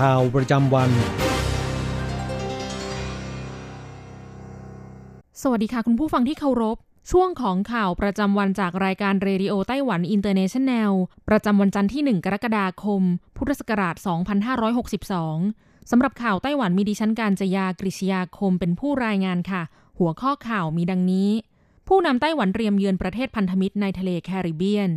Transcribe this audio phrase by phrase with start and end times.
[0.00, 0.90] ข่าวประจำวัน
[5.42, 6.76] สวัสดีค่ะคุณผู้ฟังที่เคารพ
[7.10, 10.92] ช่วงของข่าวประจำวันจากรายการ Radio Taiwan International
[11.28, 13.02] ประจำวันจันทร์ที่ 1 กรกฎาคม
[13.36, 13.96] พุทธศักราช
[14.92, 19.62] 2562 สำหรับข่าวไต้หวันมีดิฉันการจยากริชยาคมเป็นผู้รายงานค่ะ
[19.98, 21.30] หัวข้อข่าวมีดังนี้
[21.88, 24.90] ผู้นำไต้หวันเตรียมเยือนประเทศพันธมิตรในทะเลแคริบเบียน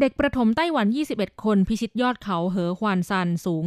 [0.00, 3.64] เด็กประถมไต้หวัน 21 คนพิชิตยอดเขาเหอฮวานซันสูง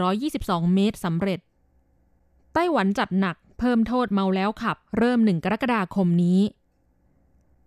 [0.00, 1.40] 3,422 เมตรสำเร็จ
[2.54, 6.40] ไต้หวันจัดหนักเพิ่มโทษเมาแล้วขับ เริ่ม 1 กรกฎาคมนี้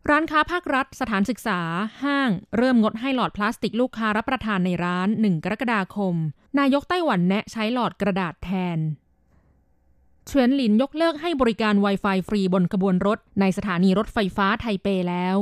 [0.09, 1.59] ร้านค้าภาครัฐ สถานศึกษา
[2.03, 6.16] ห้าง เริ่มงดให้หลอดพลาสติกลูกค้ารับประทานในร้าน 1 กรกฎาคม
[6.59, 8.79] นายกไต้หวันแนะใช้หลอดกระดาษแทน
[10.25, 15.38] เฉียนหลินยกเลิกให้บริการ Wi-Fi ฟรีบนขบวนรถ ในสถานีรถไฟฟ้าไทเปแล้ว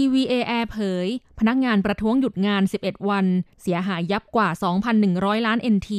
[0.00, 1.06] EVA Air เผย
[1.38, 3.26] พนักงานประท้วงหยุดงาน 11 วัน
[3.62, 4.48] เสียหายยับกว่า
[4.96, 5.90] 2,100 ล้าน NT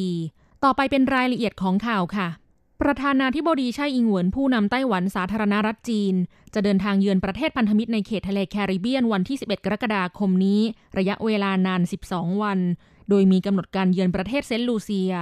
[0.63, 2.27] ต่อไปเป็นรายละเอียดของข่าวค่ะ
[2.81, 6.15] ประธานาธิบดีไช่อิงเหวินผู้นำไต้หวันสาธารณรัฐจีน
[6.53, 10.61] จะเดินทางเยือนประเทศพันธมิตรในเขตทะเลแคริบเบียนวันที่ 11 กรกฎาคมนี้
[10.97, 11.81] ระยะเวลานาน
[12.11, 12.59] 12 วัน
[13.09, 15.13] โดยมีกำหนดการเยือนประเทศเซนต์ลูเซีย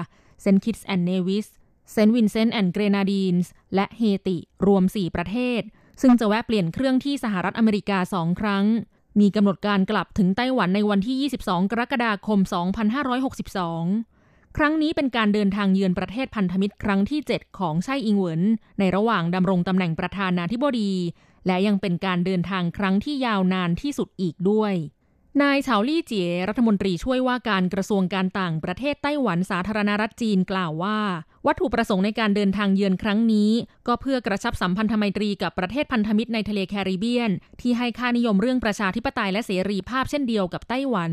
[0.42, 1.48] เซนต์คิตส์แอนด์เนวิส
[1.92, 5.62] เซนต์วินเซนต์แอนด์เกรนาดีนส์ และเฮติ รวม 4 ประเทศ
[6.02, 8.66] ซึ่งจะแวะเปลี่ยนเครื่องที่สหรัฐอเมริกาสองครั้ง
[9.20, 12.40] มีกำหนดการกลับถึงไต้หวันในวันที่ 22 กรกฎาคม
[13.28, 18.42] 2562 ครั้งนี้เป็นการเดินทางเยือนประเทศพันธมิตรครั้งที่ 7 ของไช่อิงเหวิน
[18.80, 20.92] ในระหว่างดำรงตำแหน่งประธานาธิบดี
[21.48, 24.74] และยังเป็นการเดินทางครั้งที่ยาวนานที่สุดอีกด้วย
[25.42, 31.00] นายเฉาลี่เจี๋ยรัฐมนตรีช่วยว่าการกระทรวงการต่างประเทศไต้หวันสาธารณรัฐจีนกล่าวว่า
[31.48, 33.52] วัตถุประสงค์ในการเดินทางเยือนครั้งนี้
[33.88, 41.12] ก็เพื่อกระชับสัมพันธไมตรีกับประเทศพันธมิตรในทะเลแคริบเบียน ที่ให้ค่านิยมเรื่องประชาธิปไตยและเสรีภาพเช่นเดียวกับไต้หวัน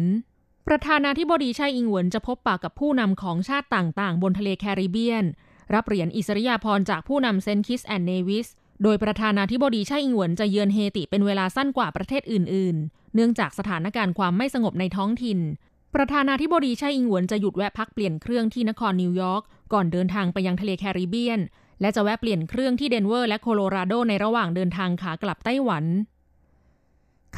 [0.68, 5.24] ประธานาธิบดีไช่อิงเหวินจะพบปะกับผู้นำของชาติต่างๆ บนทะเลแคริบเบียน
[5.74, 8.48] รับเหรียญอิสริยาภรณ์จากผู้นำเซนต์คิตส์แอนด์เนวิส
[8.82, 15.40] โดยประธานาธิบดีไช่อิงเหวินจะเยือนเฮติเป็นเวลาสั้นกว่าประเทศอื่น ๆ เนื่องจากสถานการณ์ความไม่สงบในท้องถิ่น
[15.94, 19.42] ประธานาธิบดีไช่อิงเหวินจะหยุดแวะพักเปลี่ยนเครื่องที่นครนิวยอร์ก
[19.72, 21.40] ก่อนเดินทางไปยังทะเลแคริบเบียน
[21.80, 25.84] และจะแวะเปลี่ยนเครื่องที่เดนเวอร์และโคโลราโดในระหว่างเดินทางขากลับไต้หวัน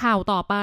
[0.03, 0.55] ข่าวต่อไป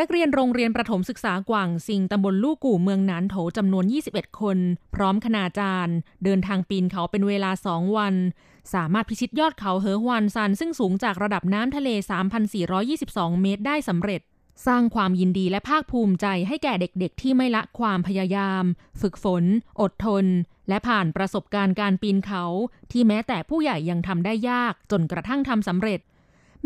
[0.00, 4.58] นักเรียนโรงเรียนประถมศึกษากว่างซิงตำบลลู่กู่เมืองหนานโถจำนวน 21 คน
[4.94, 8.14] พร้อมคณาจารย์ เดินทางปีนเขาเป็นเวลาสองวัน
[8.74, 11.88] สามารถพิชิตยอดเขาเหอฮวนซัน ซึ่งสูงจากระดับน้ำทะเล
[12.66, 14.20] 3,422 เมตรได้สำเร็จ
[14.66, 18.64] สร้างความยินดีและภาคภูมิใจให้แก่เด็กๆ ที่ไม่ละความพยายาม
[19.00, 19.44] ฝึกฝน
[19.80, 20.26] อดทน
[20.68, 22.44] และผ่านประสบการณ์การปีนเขา
[22.92, 26.00] ที่แม้แต่ผู้ใหญ่ยังทำได้ยาก จนกระทั่งทำสำเร็จ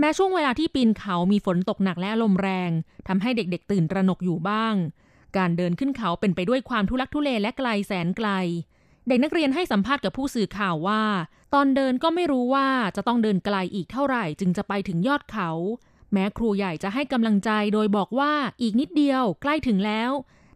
[0.01, 2.71] แม้ช่วงเวลาที่ปีนเขามีฝนตกหนักและลมแรง
[3.09, 4.75] ทำให้เด็กๆ ตื่นตระหนกอยู่บ้าง
[5.37, 8.29] การเดินขึ้นเขาเป็นไปด้วยความทุลักทุเลและไกลแสนไกล
[9.09, 11.03] เด็กนักเรียนให้สัมภาษณ์กับผู้สื่อข่าวว่า
[11.55, 15.51] ตอนเดินก็ไม่รู้ว่าจะต้องเดินไกลอีกเท่าไหร่ จึงจะไปถึงยอดเขา
[16.13, 18.33] แม้ครูใหญ่จะให้กำลังใจโดยบอกว่า
[18.63, 20.11] อีกนิดเดียวใกล้ถึงแล้ว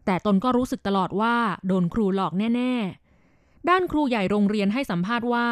[0.05, 1.35] แต่ตนก็รู้สึกตลอดว่า
[1.67, 2.73] โดนครูหลอกแน่
[3.21, 5.47] ๆ ด้านครูใหญ่โรงเรียนให้สัมภาษณ์ว่า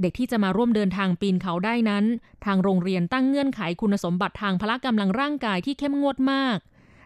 [0.00, 2.04] เด็กที่จะมาร่วมเดินทางปีนเขาได้นั้น
[2.44, 6.58] ทางโรงเรียนตั้งเงื่อนไขคุณสมบัติทางพละกำลังร่างกายที่เข้มงวดมาก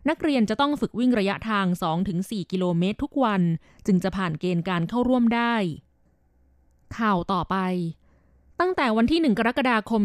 [0.08, 1.66] นักเรียนจะต้องฝึกวิ่งระยะทาง
[2.08, 3.42] 2-4 กิโลเมตรทุกวัน
[3.86, 5.54] จึงจะผ่านเกณฑ์การเข้าร่วมได้
[6.98, 7.56] ข่าวต่อไป
[8.60, 10.02] ตั้งแต่วันที่ 1 กรกฎาคม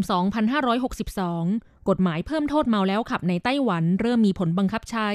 [0.93, 5.09] 2562 กฎหมายเพิ่มโทษเมาแล้วขับในไต้หวันเริ่มมีผลบังคับใช้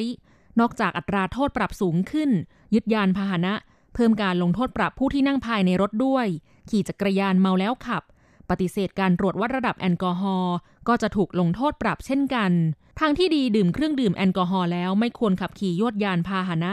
[0.61, 2.31] นอกจากอัตราโทษปรับสูงขึ้น
[2.75, 3.55] ยึดยานพาหนะ
[3.95, 6.27] เพิ่มการลงโทษปรับผู้ที่นั่งภายในรถด้วย
[6.71, 8.03] ขี่จักรยานเมาแล้วขับ
[8.51, 10.57] ปฏิเสธการตรวจวัดระดับแอลกอฮอล์
[10.89, 12.53] ก็จะถูกลงโทษปรับเช่นกัน
[13.01, 16.73] ทางที่ดีดื่มเครื่องดื่มแอลกอฮอล์แล้วไม่ควรขับขี่ยวดยานพาหนะ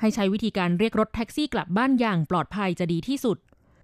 [0.00, 3.38] ให้ใช้วิธีการเรียกรถแท็กซี่กลับบ้านอย่างปลอดภัยจะดีที่สุด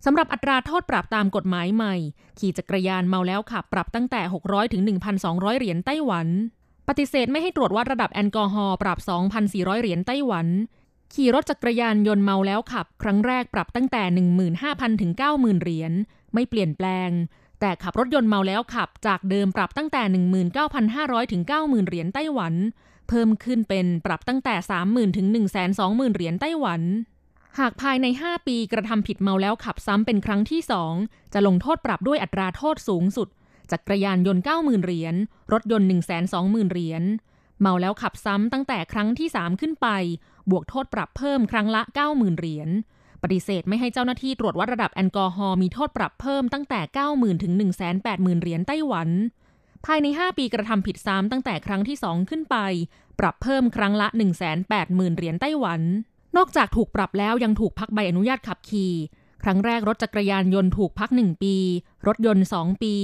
[0.05, 1.95] สำหรับอัตราโทษปรับตามกฎหมายใหม่
[2.39, 4.83] ขี่จักรยานเมาแล้วขับปรับตั้งแต่ 600 ถึง
[5.21, 6.29] 1,200 เหรียญไต้หวัน
[6.89, 8.99] ปฏิเสธไม่ให้ตรวจวัดระดับแอลกอฮอล์ปรับ
[9.41, 10.47] 2,400 เหรียญไต้หวัน
[11.15, 14.03] ขี่รถจักรยานยนต์เมาแล้วขับ ครั้งแรกปรับตั้งแต่
[14.53, 15.93] 15,000 ถึง 90,000 เหรียญ
[16.35, 17.11] ไม่เปลี่ยนแปลง
[17.61, 20.03] แต่ขับรถยนต์เมาแล้วขับ จากเดิมปรับตั้งแต่
[20.69, 22.55] 19,500 ถึง 90,000 เหรียญไต้หวัน
[23.09, 24.55] เพิ่มขึ้นเป็นปรับตั้งแต่
[24.87, 25.27] 30,000 ถึง
[25.71, 26.83] 120,000 เหรียญไต้หวัน
[27.59, 30.61] หากภายใน 5 ปีกระทำผิดเมาแล้วขับซ้ำเป็นครั้งที่
[30.97, 33.29] 2 จะลงโทษปรับด้วยอัตราโทษสูงสุด
[33.71, 35.15] จักรยานยนต์ 90,000 เหรียญ
[35.53, 35.89] รถยนต์
[36.31, 37.03] 120,000 เหรียญ
[37.61, 39.89] เมาแล้วขับซ้ำตั้งแต่ครั้งที่ 3 ขึ้นไป
[40.51, 42.69] บวกโทษปรับเพิ่มครั้งละ 90,000 เหรียญ
[43.23, 46.81] ปฏิเสธไม่ให้เจ้าหน้าที่ตรวจวัดระดับแอลกอฮอล์มีโทษปรับเพิ่มตั้งแต่
[47.13, 47.53] 90,000 ถึง
[47.99, 49.09] 180,000 เหรียญไต้หวัน
[49.87, 52.57] ภายใน 5 ปีกระทำผิดซ้ำตั้งแต่ครั้งที่ 2 ขึ้นไป
[53.21, 54.07] ปรับเพิ่มครั้งละ
[54.63, 55.81] 180,000 เหรียญไต้หวัน
[56.37, 58.95] นอกจากถูกปรับแล้วยังถูกพักใบอนุญาตขับขี่
[59.43, 61.55] ครั้งแรกรถจักรยานยนต์ถูกพัก 1 ปี
[62.07, 62.95] รถยนต์ 2 ปี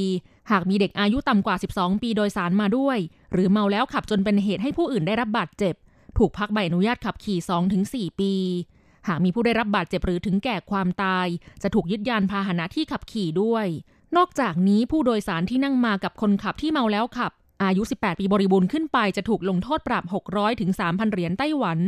[0.51, 2.99] หากมีเด็กอายุต่ำกว่า 12 ปีโดยสารมาด้วย
[3.33, 5.75] หรือเมาแล้วขับจนเป็นเหตุให้ผู้อื่นได้รับบาดเจ็บ
[6.19, 7.39] ถูกพักใบอนุญาตขับขี่
[8.13, 8.33] 2-4 ปี
[9.09, 11.27] หากมีผู้ได้รับบาดเจ็บหรือถึงแก่ความตาย
[11.63, 13.67] จะถูกยึดยานพาหนะที่ขับขี่ด้วย
[14.17, 17.33] นอกจากนี้ผู้โดยสารที่นั่งมากับคนขับที่เมาแล้วขับ
[17.63, 21.79] อายุ 18 ปีบริบูรณ์ขึ้นไปจะถูกลงโทษปรับ 600 ถึง 3,000 เหรียญไต้หวัน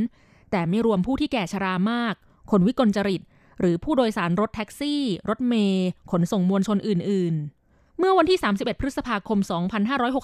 [0.51, 2.15] แต่ไม่รวมผู้ที่แก่ชรามาก
[2.51, 3.23] คนวิกลจริต
[3.61, 7.58] หรือผู้โดยสารรถแท็กซี่ รถเมย์ขนส่งมวลชนอื่น ๆ
[8.01, 9.39] เมื่อวันที่ 31 พฤษภาคม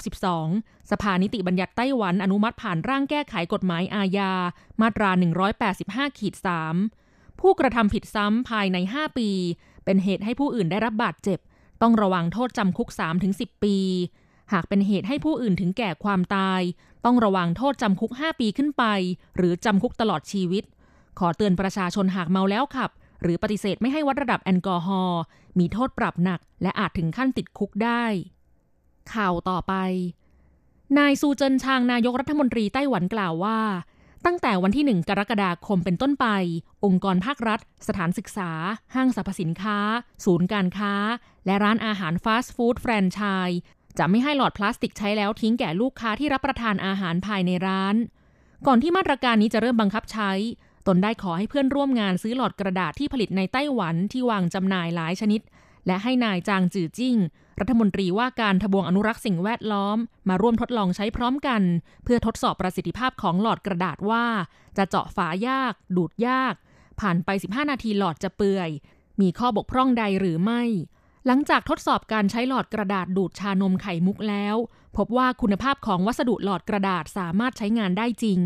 [0.03, 4.33] 2562 สภานิติบัญญัติไต้หวันอนุมัติผ่านร่างแก้ไขกฎหมายอาญา
[4.81, 5.11] มาตรา
[5.65, 6.35] 185ขีด
[6.89, 9.31] 3ผู้กระทำผิดซ้ำภายใน 5 ปี
[9.85, 11.39] เป็นเหตุให้ผู้อื่นได้รับบาดเจ็บ
[11.83, 12.89] ต้องระวังโทษจำคุก
[13.27, 13.77] 3-10 ปี
[14.53, 16.61] หากเป็นเหตุให้ผู้อื่นถึงแก่ความตาย
[17.05, 18.85] ต้องระวังโทษจำคุก 5 ปีขึ้นไป
[19.37, 20.65] หรือจำคุกตลอดชีวิต
[21.19, 22.91] ขอเตือนประชาชนหากเมาแล้วขับ
[23.23, 25.21] หรือปฏิเสธไม่ให้วัดระดับแอลกอฮอล์
[25.59, 28.05] มีโทษปรับหนัก และอาจถึงขั้นติดคุกได้
[29.13, 29.75] ข่าวต่อไป
[30.99, 33.61] นายซูเจินชางนายกรัฐมนตรีไต้หวันกล่าวว่า
[34.27, 36.27] ตั้งแต่วันที่หนึ่งกรกฎาคมเป็นต้นไป
[36.85, 38.51] องค์กรภาครัฐ สถานศึกษา
[38.95, 39.79] ห้างสรรพสินค้า
[40.25, 40.95] ศูนย์การค้า
[41.47, 43.61] และร้านอาหารฟาสต์ฟู้ดแฟรนไชส์
[43.99, 47.97] จะไม่ให้หลอดพลาสติกใช้แล้วทิ้งแก่ลูกค้าที่รับประทานอาหารภายในร้าน
[48.67, 50.31] ก่อนที่มาตรการนี้จะเริ่มบังคับใช้
[50.87, 55.41] ตนได้ขอให้เพื่อนร่วมงานซื้อหลอดกระดาษที่ผลิตในไต้หวันที่วางจำหน่ายหลายชนิด
[55.87, 57.17] และให้นายจางจือจิ้ง
[57.61, 59.99] รัฐมนตรีว่าการทบวงอนุรักษ์สิ่งแวดล้อม
[60.29, 61.63] มาร่วมทดลองใช้พร้อมกัน
[62.05, 64.25] เพื่อทดสอบประสิทธิภาพของหลอดกระดาษว่า
[64.77, 66.55] จะเจาะฝายาก ดูดยาก
[67.01, 68.71] ผ่านไป 15 นาทีหลอดจะเปื่อย
[69.21, 70.63] มีข้อบกพร่องใดหรือไม่
[71.27, 74.57] หลังจากทดสอบการใช้หลอดกระดาษดูดชานมไข่มุกแล้ว
[74.97, 78.41] พบว่าคุณภาพของวัสดุหลอดกระดาษสามารถใช้งานได้จริง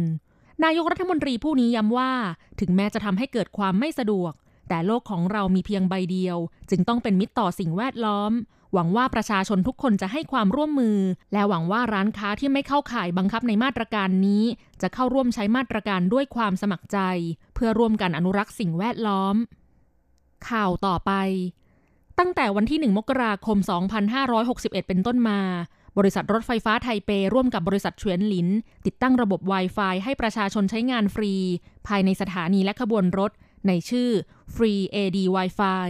[0.65, 2.13] นายกรัฐมนตรีผู้นี้ย้ำว่า
[2.61, 4.33] ถึงแม้จะทำให้เกิดความไม่สะดวก
[4.69, 6.39] แต่โลกของเรามีเพียงใบเดียว
[6.71, 8.33] จึงต้องเป็นมิตรต่อสิ่งแวดล้อม
[8.75, 10.99] หวังว่าประชาชนทุกคนจะให้ความร่วมมือ
[11.33, 14.45] และหวังว่าร้านค้าที่ไม่เข้าข่ายบังคับในมาตรการนี้
[14.83, 16.99] จะเข้าร่วมใช้มาตรการด้วยความสมัครใจ
[17.55, 19.37] เพื่อร่วมกันอนุรักษ์สิ่งแวดล้อม
[20.49, 21.13] ข่าวต่อไป
[22.19, 23.59] ตั้งแต่วันที่ 1 มกราคม
[24.23, 25.41] 2561 เป็นต้นมา
[25.99, 28.49] บริษัทรถไฟฟ้าไทเป ร่วมกับบริษัทเฉวนหลิน
[28.87, 31.33] ติดตั้งระบบ Wi-Fi ให้ประชาชนใช้งานฟรี
[31.89, 33.31] ภายในสถานีและขบวนรถ
[33.67, 34.11] ในชื่อ
[34.55, 35.89] Free AD Wi-Fi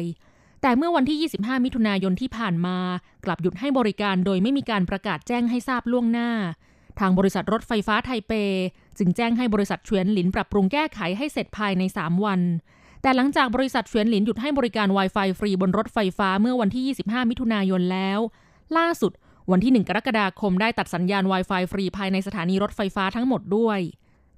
[0.63, 2.79] แต่เมื่อวันที่ 25 มิถุนายนที่ผ่านมา
[3.25, 6.31] กลับหยุดให้บริการโดยไม่มีการประกาศแจ้งให้ทราบล่วงหน้า
[7.01, 8.33] ทางบริษัทรถไฟฟ้าไทเป
[8.99, 12.41] จึงแจ้งให้บริษัทเฉวนหลินปรับปรุงแก้ไขให้เสร็จภายใน 3 วัน
[13.03, 18.19] แต่หลังจากบริษัทเฉียนหลินหยุดให้บริการ Wi-Fi ฟรีบนรถไฟฟ้าเมื่อวันที่ 25 มิถุนายนแล้ว
[18.77, 19.13] ล่าสุด
[19.53, 23.81] วันที่ 1 กรกฎาคมได้ตัดสัญญาณ Wi-Fi ฟรีภายในสถานีรถไฟฟ้าทั้งหมดด้วย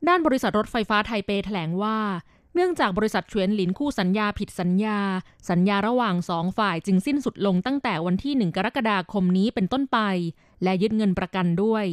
[0.08, 1.98] ด้านบริษัทรถไฟฟ้าไทเปแถลงว่า
[2.54, 4.98] เนื่องจากบริษัทเฉียนหลินคู่สัญญาผิดสัญญา
[5.50, 9.98] สัญญาระหว่างสองฝ่ายจึงสิ้นสุดลงตั้งแต่วันที่ 1 กรกฎาคมนี้เป็นต้นไป
[10.62, 11.84] และยึดเงินประกันด้วย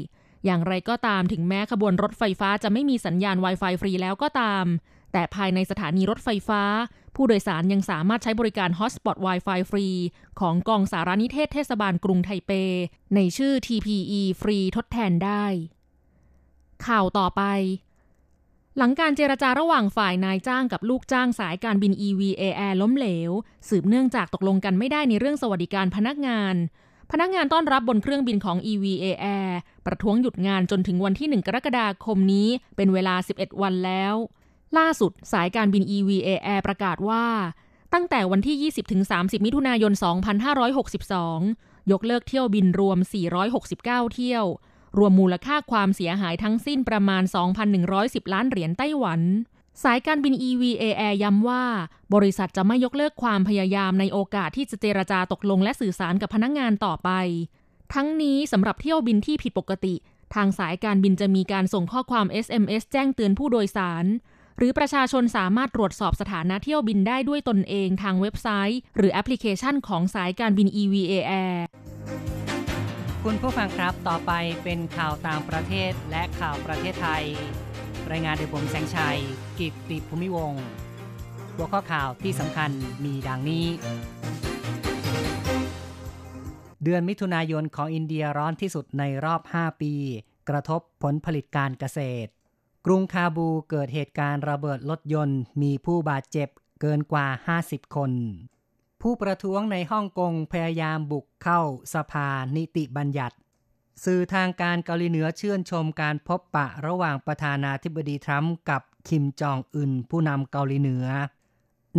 [0.46, 4.66] อย่างไรก็ตามถึงแม้ขบวนรถไฟฟ้าจะไม่มีสัญญาณ Wi-Fi ฟรีแล้วก็ตาม
[5.14, 6.62] แต่ภายในสถานีรถไฟฟ้า
[7.18, 9.88] ผู้โดยสารยังสามารถใช้บริการ Hotspot Wi-Fi ฟรี
[10.40, 12.52] ของกองสารนิเทศเทศบาลกรุงไทเป
[13.16, 15.46] ในชื่อ TPE ฟรีทดแทนได้
[16.86, 17.44] ข่าวต่อไป
[18.78, 23.32] หลังการเจรจาระหว่างฝ่ายนายจ้างกับลูกจ้างสายการบิน EVA Air ล้มเหลว
[23.70, 26.56] สืบเนื่องจากตกลงกันไม่ได้ในเรื่องสวัสดิการพนักงาน
[27.12, 29.06] พนักงานต้อนรับบนเครื่องบินของ EVA
[29.38, 29.52] Air
[29.86, 34.16] ประท้วงหยุดงานจนถึงวันที่ 1 กรกฎาคมนี้ เป็นเวลา 11 วันแล้ว
[34.78, 37.26] ล่าสุดสายการบิน EVA Air ประกาศว่า
[37.94, 38.72] ตั้งแต่วันที่
[39.06, 39.94] 20-30 มิถุนายน
[41.12, 42.98] 2562 ยกเลิกเที่ยวบินรวม
[43.56, 44.46] 469 เที่ยว
[44.98, 47.24] รวมมูลค่าความเสียหายทั้งสิ้นประมาณ
[47.78, 49.22] 2,110 ล้านเหรียญไต้หวัน
[49.84, 51.64] สายการบิน EVA Air ย้ำว่า
[52.14, 57.10] บริษัทจะไม่ยกเลิกความพยายามในโอกาสที่จะเจรจาตกลงและสื่อสารกับพนักงงานต่อไป
[57.94, 59.96] ทั้งนี้สำหรับเที่ยวบินที่ผิดปกติ
[60.36, 64.06] ทางสายการบินจะมีการส่งข้อความ SMS แจ้งเตือนผู้โดยสาร
[64.58, 71.58] หรือประชาชนสามารถตรวจสอบสถานะเที่ยวบินได้ด้วยตนเองทางเว็บไซต์ หรือแอปพลิเคชันของสายการบิน EVA Air
[73.24, 74.32] คุณผู้ฟังครับต่อไป
[74.64, 77.26] เป็นข่าวต่างประเทศและข่าวประเทศไทย
[78.12, 79.20] รายงานโดยผมแสงชัย
[79.60, 80.54] กิตติภูมิวง
[81.56, 82.72] หัวข้อข่าวที่สำคัญ
[83.04, 83.66] มีดังนี้
[86.84, 89.94] เดือนมิถุนายนของอินเดียร้อนที่สุดในรอบ 5 ปี
[90.50, 92.30] กระทบผลผลิตการเกษตร
[92.90, 96.50] กรุงคาบูเกิดเหตุการณ์ระเบิดรถยนต์มีผู้บาดเจ็บ
[96.82, 97.28] เกินกว่า
[97.62, 98.12] 50 คน
[99.02, 101.62] ผู้ประท้วงในฮ่องกงพยายามบุกเข้า
[101.94, 103.36] สภานิติบัญญัติ
[104.06, 111.06] สื่อทางการเกาหลีเหนือเชื่นชมการพบปะระหว่างประธานาธิบดีทรัมป์กับคิมจองอึนผู้นำเกาหลีเหนือ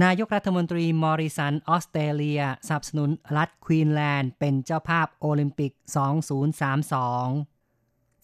[0.03, 5.73] นายกรัฐมนตรีมอริสันออสเตรเลียสนับสนุนรัฐควีนแลนด์เป็นเจ้าภาพโอลิมปิก
[6.69, 7.58] 2032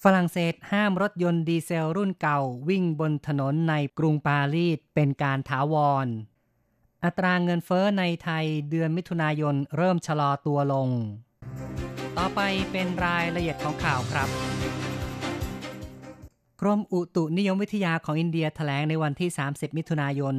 [0.09, 6.07] ฝรั่งเศสห้ามรถยนต์ดีเซลรุ่นเก่าวิ่งบนถนนในกรุงปารีสเป็นการถาวร
[7.05, 10.89] อัตราเงินเฟ้อในไทยเดือนมิถุนายนเริ่มชะลอตัวลง
[12.19, 12.41] ต่อไป
[12.73, 14.29] เป็นรายละเอียดของข่าวครับ
[16.61, 20.37] กรมอุตุนิยมวิทยาของอินเดียถแถลงในวันที่ 30 มิถุนายน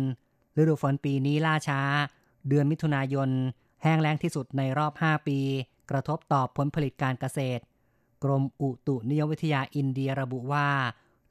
[0.57, 1.81] ฤดูฝนปีนี้ล่าช้า
[2.50, 3.29] เดือนมิถุนายน
[3.84, 5.39] แห้งแล้งที่สุดในรอบ 5 ปี
[5.89, 7.63] กระทบต่อผลผลิตการเกษตร
[8.25, 10.67] กรมอุตุนิยมวิทยาอินเดียระบุว่า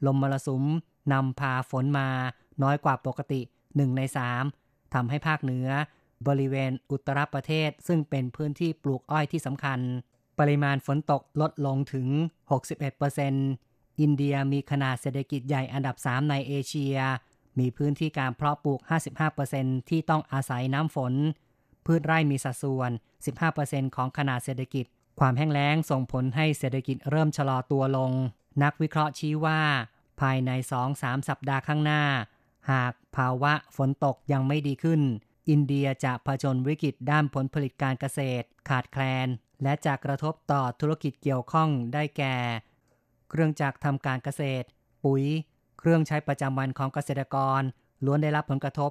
[0.06, 0.64] ลมมรสุม
[1.12, 2.08] นำพาฝนมา
[2.62, 4.02] น้อยกว่าปกติ 1 ใน
[4.48, 5.68] 3ทำให้ภาคเหนือ
[6.26, 9.80] บริเวณอุตรประเทศซึ่งเป็นพื้นที่ปลูกอ้อยที่สำคัญ
[10.38, 12.08] ปริมาณฝนตกลดลงถึง
[12.84, 16.96] 61%อินเดียมีขนาดเศรษฐกิจใหญ่อันดับ 3 ในเอเชีย
[17.58, 18.80] มีพื้นที่การเพาะปลูก
[19.34, 21.14] 55%ที่ต้องอาศัยน้ำฝน
[21.86, 22.90] พืชไร่มีสัดส่วน
[23.42, 24.86] 15%ของขนาดเศรษฐกิจ
[25.18, 28.12] ความแห้งแล้งส่งผลให้เศรษฐกิจเริ่มชะลอตัวลง
[28.62, 29.60] นักวิเคราะห์ชี้ว่า
[30.20, 30.50] ภายใน
[30.90, 32.02] 2-3 สัปดาห์ข้างหน้า
[32.70, 35.00] หากภาวะฝนตกยังไม่ดีขึ้น
[35.50, 39.28] อินเดียจะผจญวิกฤตด้านผลผลิตการเกษตร ขาดแคลน
[39.62, 42.36] และจะกระทบต่อธุรกิจเกี่ยวข้องได้แก่
[43.30, 44.66] เครื่องจักรทำการเกษตร
[45.04, 45.24] ปุ๋ย
[45.78, 47.62] เครื่องใช้ประจำวันของเกษตรกร
[48.04, 48.90] ล้วนได้รับผลกระทบ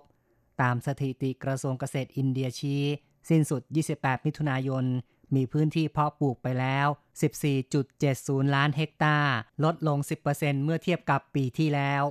[0.62, 2.84] ตามสถิติกระทรวงเกษตรอินเดียชี้
[3.30, 3.62] สิ้นสุด
[3.96, 4.86] 28 มิถุนายน
[5.36, 6.88] มีพื้นที่เพาะปลูกไปแล้ว
[7.72, 9.98] 14.70 ล้านเฮกตาร์ ลดลง
[10.32, 12.04] 10%เมื่อเทียบกับปีที่แล้ว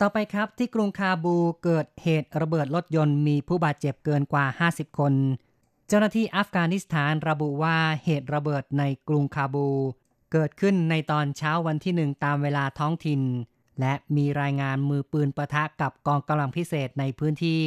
[0.00, 5.14] ต่อไปครับที่กรุงคาบูเกิดเหตุระเบิดรถยนต์มีผู้บาดเจ็บเกินกว่า 50 คน
[5.88, 9.68] เจ้าหน้าที่อัฟกานิสถานระบุว่าเหตุระเบิดในกรุงคาบู
[10.32, 13.22] เกิดขึ้นในตอนเช้าวันที่หนึ่งตามเวลาท้องถิ่น
[13.80, 17.62] และมีรายงานมือปืนประทะกับกองกำลังพิเศษในพื้นที่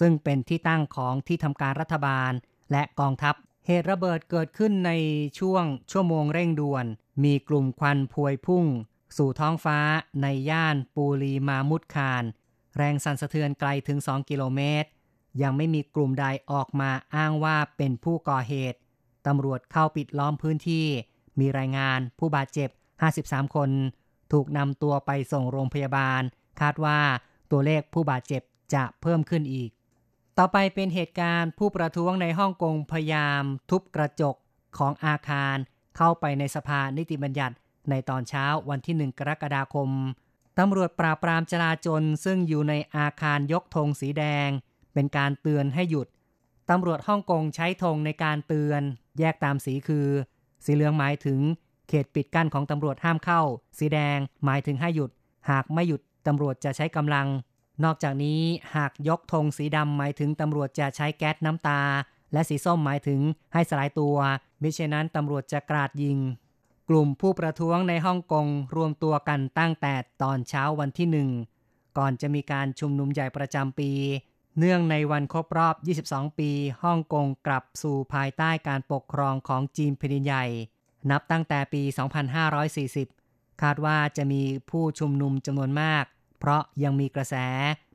[0.00, 2.32] ซึ่งเป็นที่ตั้งของที่ทำการรัฐบาล
[2.72, 3.34] และกองทัพ
[3.66, 4.92] เหตุระเบิดเกิดขึ้นใน
[5.38, 6.86] ช่วงชั่วโมงเร่งด่วน
[7.24, 8.64] มีกลุ่มควันพวยพุ่ง
[9.16, 9.78] สู่ท้องฟ้า
[10.22, 12.24] ในย่านปูรีมามุดคาร
[12.76, 14.88] แรงสั่นสะเทือนไกลถึง 2 กิโลเมตร
[15.42, 18.78] ยังไม่มีกลุ่มใดออกมาอ้างว่าเป็นผู้ก่อเหตุ
[19.26, 20.86] ตำรวจเข้าปิดล้อมพื้นที่
[21.38, 22.70] มีรายงานผู้บาดเจ็บ
[23.12, 23.70] 53 คน
[24.32, 26.22] ถูกนำตัวไปส่งโรงพยาบาล
[26.60, 26.98] คาดว่า
[27.50, 28.42] ตัวเลขผู้บาดเจ็บ
[28.74, 29.70] จะเพิ่มขึ้นอีก
[30.38, 34.36] ต่อไปเป็นเหตุการณ์ผู้ประท้วงในฮ่องกงพยายาม ทุบกระจก
[34.78, 35.56] ของอาคาร
[35.96, 37.54] เข้าไปในสภานิติบัญญัติ
[37.90, 39.90] ในตอนเช้าวันที่ 1 กรกฎาคม
[40.58, 44.48] ตำรวจปราบปรามจลาจลซึ่งอยู่ในอาคารยกธงสีแดง
[44.94, 46.06] เป็นการเตือนให้หยุด
[46.70, 48.82] ตำรวจฮ่องกงใช้ธงในการเตือน
[49.18, 50.06] แยกตามสีคือ
[50.64, 51.40] สีเหลืองหมายถึง
[51.88, 53.42] เขตปิดกั้นของตำรวจห้ามเข้า
[53.78, 55.10] สีแดงหมายถึงให้หยุด
[55.50, 57.26] หากไม่หยุดตำรวจจะใช้กำลัง
[57.84, 58.40] นอกจากนี้
[58.74, 61.80] หากยกธงสีดำหมายถึงตำรวจจะใช้แก๊สน้ำตา
[62.32, 63.20] และสีส้มหมายถึง
[63.52, 64.16] ให้สลายตัว
[64.62, 66.18] มิเช่นนั้นตำรวจจะกราดยิง
[66.88, 71.30] กลุ่มผู้ประท้วงในฮ่องกงรวมตัวกันตั้งแต่ตอนเช้าวันที่หนึ่ง
[71.98, 73.90] ก่อนจะมีการชุมนุมใหญ่ประจำปี
[74.58, 75.74] เนื่องในวันครบรอบ
[76.08, 76.50] 22 ปี
[76.82, 80.44] ฮ่องกงกลับสู่ภายใต้การปกครองของจีนแผ่นใหญ่
[81.10, 81.82] นับตั้งแต่ปี
[82.92, 86.04] 2540 คาดว่าจะมีผู้ชุมนุมจำนวนมาก
[86.44, 87.34] เพราะยังมีกระแส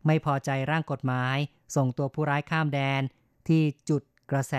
[0.06, 1.38] ไม่พอใจร่างกฎหมาย
[1.76, 3.02] ส่งตัวผู้ร้ายข้ามแดน
[3.48, 4.02] ที่จุด
[4.32, 4.56] กระแส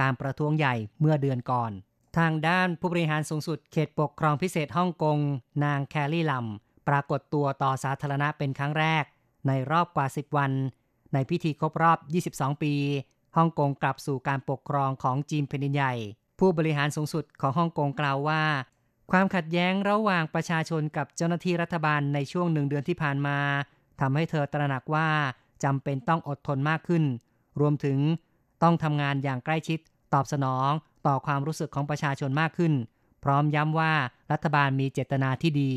[0.00, 1.70] การประท้วงใหญ่เมื่อเดือนก่อน
[2.18, 5.18] ทางด้านผู้บริหารสูงสุดเขตปกครองพิเศษฮ่องกง
[5.64, 6.46] นางแคลรี่ลัม
[6.88, 9.04] ปรากฏตัวต่อสาธารณะเป็นครั้งแรก
[9.46, 10.52] ในรอบกว่า 10 วัน
[11.12, 11.98] ในพิธีครบรอบ
[12.30, 12.74] 22 ปี
[13.36, 15.94] ฮ่องกงกลับสู่การปกครองของจีนแผ่นดินใหญ่
[16.38, 18.42] ผู้บริหารสูงสุดของฮ่องกงกล่าวว่า
[19.10, 23.38] ความขัดแย้งระหว่างประชาชนกับเจ้าหน้าที่รัฐบาลในช่วงหนึ่งเดือนที่ผ่านมา
[24.00, 25.08] ทำให้เธอตระหนักว่า
[25.64, 27.04] จำเป็นต้องอดทนมากขึ้น
[27.60, 27.98] รวมถึง
[28.62, 29.78] ต้องทำงานอย่างใกล้ชิด
[30.14, 30.70] ตอบสนอง
[31.06, 32.72] ต่อความรู้สึกของประชาชนมากขึ้น
[33.24, 33.92] พร้อมย้ำว่า
[34.32, 35.72] รัฐบาลมีเจตนาที่ดี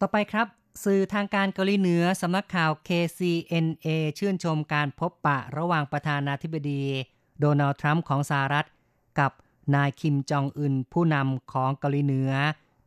[0.00, 0.46] ต่อไปครับ
[0.84, 6.82] สื่อทางการเกาหลีเหนือสำนักข่าว KCNA ชื่นชมการพบปะระหว่างประธานาธิบดี
[7.40, 8.66] โดนัลด์ทรัมป์ของสหรัฐ
[9.18, 9.32] กับ
[9.74, 12.32] นายคิมจองอึนผู้นำของเกาหลีเหนือ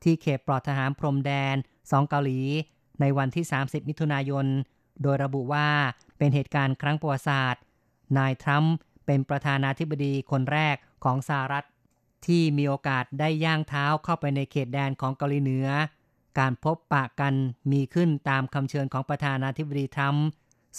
[0.03, 1.55] ที่เขตปลอดทหารพรมแดน
[1.91, 2.39] สองเกาหลี
[2.99, 4.45] ในวันที่ 30 มิถุนายน
[5.01, 5.67] โดยระบุว่า
[6.17, 7.63] เป็นเหตุการณ์ครั้งประวัติศาสตร์
[8.17, 11.65] นายทรัมป์เป็นประธานาธิบดีคนแรกของสหรัฐ
[12.25, 15.67] ที่มีโอกาสได้ย่างเท้าเข้าไปในเขตแดนของเกาหลีเหนือ
[16.39, 17.33] การพบปะกัน
[17.71, 20.25] มีขึ้นตามคำเชิญของประธานาธิบดีทรัมป์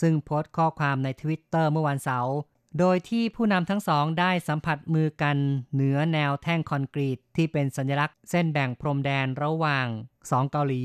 [0.01, 2.35] ซึ่งโพสต์ข้อความในทวิตเตอร์เมื่อวันเสาร์
[2.79, 5.37] โดยที่ผู้นำทั้งสองได้สัมผัสมือกัน
[5.75, 9.87] เหนือแนวแท่งคอนกรีตที่เป็นสัญลักษณ์เส้นแบ่งพรมแดนระหว่าง
[10.31, 10.85] สองเกาหลี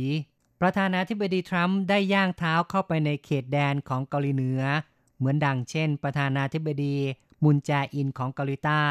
[0.61, 4.61] ประธานาธิบดีทรัมป์ได้ย่างเท้าเข้าไปในเขตแดนของเกาหลีเหนือ
[5.17, 6.95] เหมือนดังเช่น ประธานาธิบดี
[7.43, 8.85] มุนแจอินของเกาหลีใต้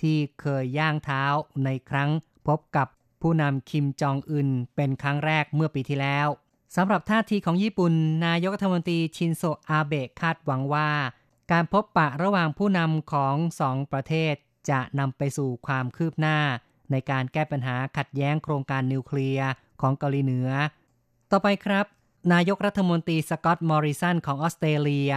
[0.00, 1.24] ที่เคยย่างเท้า
[1.64, 2.10] ในครั้ง
[2.46, 2.88] พบกับ
[3.22, 6.28] ผู้นำคิมจองอึนเป็นครั้งแรกเมื่อปีที่แล้ว
[6.76, 7.92] สำหรับท่าทีของญี่ปุ่น
[8.26, 10.88] นายกรัฐมนตรีชินโซอาเบะคาดหวังว่า
[11.52, 14.34] การพบปะระหว่างผู้นำของสองประเทศ
[14.70, 16.38] จะนำไปสู่ความคืบหน้า
[16.90, 19.48] ในการแก้ปัญหาขัดแย้งโครงการนิวเคลียร์
[19.80, 20.50] ของเกาหลีเหนือ
[21.30, 21.86] ต่อไปครับ
[22.32, 25.12] นายกรัฐมนตรีสกอตต์มอริสันของออสเตรเลีย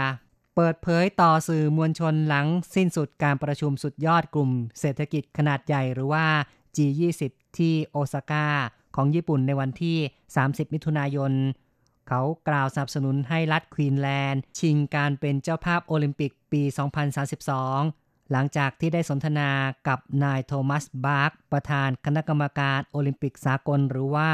[0.55, 6.25] เปิดเผยต่อสื่อมวลชนหลังสิ้นสุดการประชุมสุดยอดกลุ่มเศรษฐกิจขนาดใหญ่หรือว่า
[6.75, 7.21] G20
[7.57, 8.47] ที่โอซาก้า
[8.95, 9.97] ของญี่ปุ่นในวันที่
[10.35, 11.31] 30 มิถุนายน
[12.07, 16.61] เขากล่าวสนับสนุนให้รัฐควีนแลนด์ ชิงการเป็นเจ้าภาพโอลิมปิกปี
[17.47, 19.49] 2032 หลังจากที่ได้สนทนา
[19.87, 24.29] กับนายโทมัสบาร์กประธานคณะกรรมการโอลิมปิกสากลหรือว่า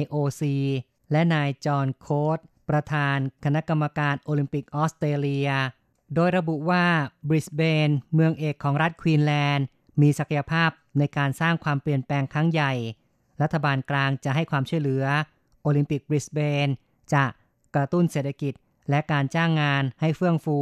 [0.00, 0.42] IOC
[1.12, 2.38] และนายจอห์นโคด
[2.70, 5.50] ประธานคณะกรรมการโอลิมปิกออสเตรเลีย
[6.14, 6.84] โดยระบุว่า
[7.28, 9.66] บริสเบนเมืองเอกของรัฐควีนแลนด์
[10.00, 12.72] มีศักยภาพในการสร้างความเปลี่ยนแปลงครั้งใหญ่
[13.42, 15.04] รัฐบาลกลางจะให้ความช่วยเหลือ
[15.62, 16.68] โอลิมปิกบริสเบน
[17.14, 17.24] จะ
[17.74, 18.52] กระตุ้นเศรษฐกิจ
[18.90, 20.58] และการจ้างงานให้เฟื่องฟู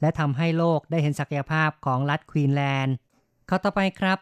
[0.00, 2.94] และทำให้โลกได้เห็นศักยภาพของรัฐควีนแลนด์
[3.48, 4.18] ข้อต่อไปครับ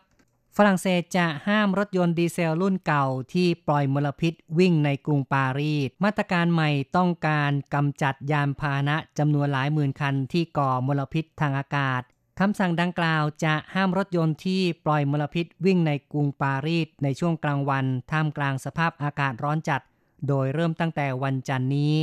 [0.56, 12.02] ฝรั่งเศสจะห้ามรถยนต์ดีเซลรุ่นเก่าที่ปล่อยมลพิษวิ่งในกรุงปารีส มาตรการใหม่ต้องการกำจัดยานพาหนะจำนวนหลายหมื่นคันที่ก่อมลพิษทางอากาศ
[12.40, 19.80] คำสั่งดังกล่าวจะห้ามรถยนต์ที่ปล่อยมลพิษวิ่งในกรุงปารีสในช่วงกลางวัน ท่ามกลางสภาพอากาศร้อนจัด
[20.28, 21.94] โดยเริ่มตั้งแต่วันจันนี้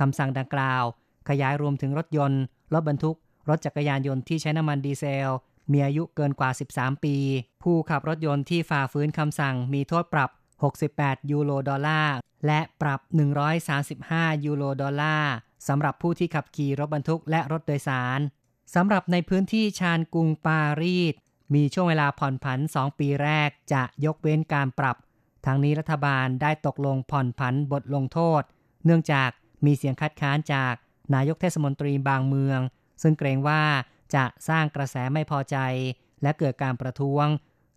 [0.00, 0.84] คำสั่งดังกล่าว
[1.28, 2.42] ขยายรวมถึงรถยนต์
[2.74, 3.16] รถบรรทุก
[3.48, 5.30] รถจักรยานยนต์ที่ใช้น้ำมันดีเซล
[5.72, 7.16] มีอายุเกินกว่า 13 ปี
[7.62, 10.30] ผู้ขับรถยนต์ที่ฝ่าฝืนคำสั่งมีโทษปรับ
[10.80, 13.00] 68 ยูโรดอลลาร์ และปรับ
[13.72, 15.32] 135 ยูโรดอลลาร์
[15.68, 18.20] สำหรับผู้ที่ขับขี่รถบรรทุกและรถโดยสาร
[18.74, 21.14] สำหรับในพื้นที่ชานกรุงปารีส
[21.54, 24.96] มีช่วงเวลาผ่อนผัน 2 ปีแรกจะยกเว้นการปรับ
[25.46, 28.42] ทางนี้รัฐบาลได้ตกลงผ่อนผันบทลงโทษ
[28.84, 29.30] เนื่องจาก
[29.64, 30.74] มีเสียงคัดค้านจาก
[31.14, 32.60] นายกเทศมนตรีบางเมือง
[33.02, 33.62] ซึ่งเกรงว่า
[34.14, 35.56] จะสร้างกระแสไม่พอใจ
[36.22, 37.26] และเกิดการประท้วง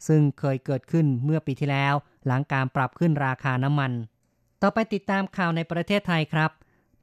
[0.08, 1.94] ซึ่งเคยเกิดขึ้นเมื่อปีที่แล้ว
[2.26, 3.92] หลังการปรับขึ้นราคาน้ำมัน
[4.62, 6.52] ต่อไปติดตามข่าวในประเทศไทยครับ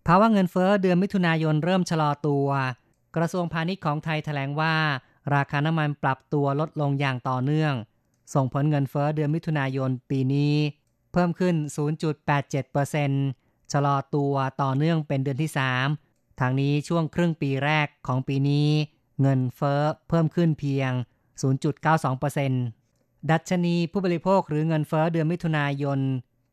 [0.06, 2.48] ภาวะเงินเฟอ้อเดือนมิถุนายนเริ่มชะลอตัว
[3.16, 4.74] กระทรวงพาณิชย์ของไทยแถลงว่า
[5.34, 7.74] ราคาน้ำมันปรับตัวลดลงอย่างต่อเนื่อง
[8.34, 10.54] ส่งผลเงินเฟ้อเดือนมิถุนายนปีนี้
[11.12, 11.54] เพิ่มขึ้น
[12.42, 15.50] 0.87%ชะลอตัวต่อเนื่องเป็นเดือนที่
[15.94, 18.68] 3 ทางนี้ช่วงครึ่งปีแรกของปีนี้
[19.22, 20.90] เงินเฟ้อเพิ่มขึ้นเพียง
[22.50, 26.00] 0.92%ดัชนีผู้บริโภคหรือเงินเฟ้อเดือนมิถุนายน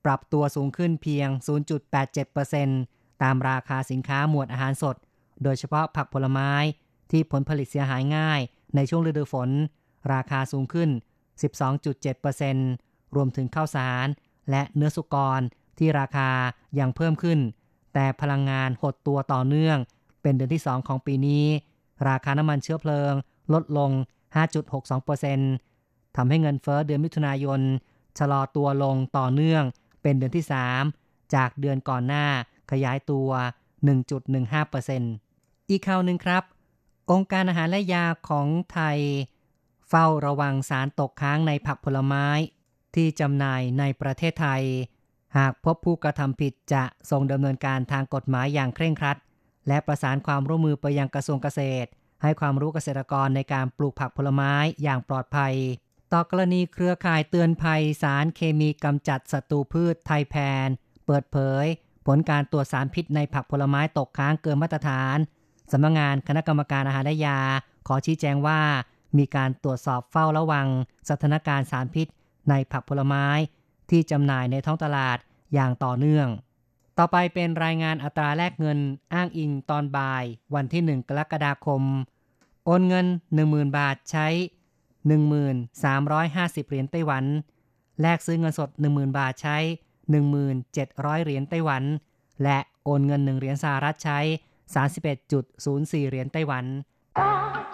[0.06, 1.28] ปรับตัวสูงขึ้นเพียง
[2.46, 4.96] 0.87%ตามราคาสินค้าหมวดอาหารสด
[5.44, 6.52] โดยเฉพาะผักผลไม้
[7.12, 8.40] ที่ผลผลิตเสียหายง่าย
[8.76, 9.50] ในช่วงฤดูฝน
[10.14, 10.90] ราคาสูงขึ้น
[11.41, 14.08] 12.7%รวมถึงข้าวสาร
[14.50, 15.41] และเนื้อสุกร
[15.78, 16.30] ที่ราคา
[16.80, 17.39] ยังเพิ่มขึ้น
[17.93, 19.78] แต่พลังงานหดตัวต่อเนื่อง
[20.21, 21.45] เป็นเดือนที่ 2 ของปีนี้
[22.08, 23.13] ราคาน้ำมันเชื้อเพลิง
[23.54, 23.91] ลดลง
[25.04, 27.62] 5.62%ทำให้เงินเฟ้อเดือนมิถุนายน
[28.17, 29.63] ชะลอตัวลงต่อเนื่อง
[30.02, 30.45] เป็นเดือนที่
[30.89, 32.26] 3 จากเดือนก่อนหน้า
[32.71, 33.30] ขยายตัว
[34.89, 36.43] 1.15%อีกข่าวหนึ่งครับ
[37.12, 39.00] องค์การอาหารและยาของไทย
[39.89, 42.28] เฝ้าระวังสารตกค้างในผักผลไม้
[42.95, 44.63] ที่จำหน่ายในประเทศไทย
[45.38, 49.17] หากพบผู้กระทำผิดจะส่งดำเนินการทางกฎหมายอย่างเคร่งครัด
[49.67, 51.89] และประสานความร่วมมือไปยังกระทรวงเกษตร
[52.21, 55.54] ให้ความรู้เกษตรกรในการปลูกผักผลไม้อย่างปลอดภัย
[56.13, 60.67] ต่อกรณีเครือข่ายเตือนภัยสารเคมีกำจัดศัตรูพืชไทยแพน
[61.06, 61.65] เปิดเผย
[62.06, 65.17] ผลการตรวจสารพิษในผักผลไม้ตกค้างเกินมาตรฐาน
[65.71, 67.39] สำนักงงานคณะกรรมการอาหารและยา
[67.88, 68.60] ขอชี้แจงว่า
[69.17, 70.67] มีการตรวจสอบเฝ้าระวัง
[71.10, 72.08] สถานการณ์สารพิษ
[72.49, 73.25] ในผักผลไม้
[73.89, 75.17] ที่จำหน่ายในท้องตลาด
[75.54, 76.28] อย่างต่อเนื่อง
[76.97, 78.80] ต่อไปเป็นรายงานอัตราแลกเงิน
[79.13, 80.23] อ้างอิงตอนบ่าย
[80.56, 81.84] วันที่ 1 กรกฎาคม
[82.65, 83.06] โอนเงิน
[83.41, 84.28] 10,000 บาทใช้
[85.08, 87.23] 1350 เหรียญไต้หวัน
[88.01, 89.58] แลกซื้อเงินสด 10,000 บาทใช้
[90.41, 91.84] 1700 เหรียญไต้หวัน
[92.43, 94.19] และโอนเงิน 1 เหรียญสหรัฐใช้
[95.15, 96.65] 31.04 เหรียญไต้หวัน
[97.19, 97.23] 大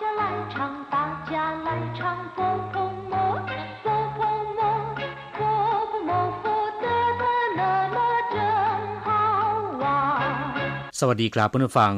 [0.01, 0.55] 家来唱
[0.95, 0.97] 大
[1.31, 1.33] 家
[1.66, 2.01] 来唱
[2.37, 2.38] 波
[2.73, 2.75] 波
[3.11, 3.14] 摩
[3.85, 4.21] 波波
[4.59, 4.61] 摩
[4.97, 5.01] 波
[5.38, 5.40] 波
[6.09, 6.11] 摩
[6.42, 6.45] 波
[6.83, 6.85] 得
[7.21, 7.23] 得
[7.59, 7.62] 那
[7.95, 7.97] 么
[8.35, 8.37] 真
[9.05, 9.07] 好
[9.83, 9.85] 玩
[10.99, 11.95] สวัสดีครับเพื่อนฟัง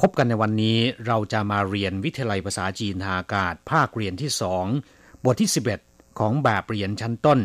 [0.00, 4.66] พบกันในวันนี้เราจะมาเรียนวิทยาลัยภาษาจีนทางอากาศ ภาคเรียนที่สอง
[5.24, 5.50] บทที่
[5.84, 7.40] 11 ของแบบเรียนชั้นต้น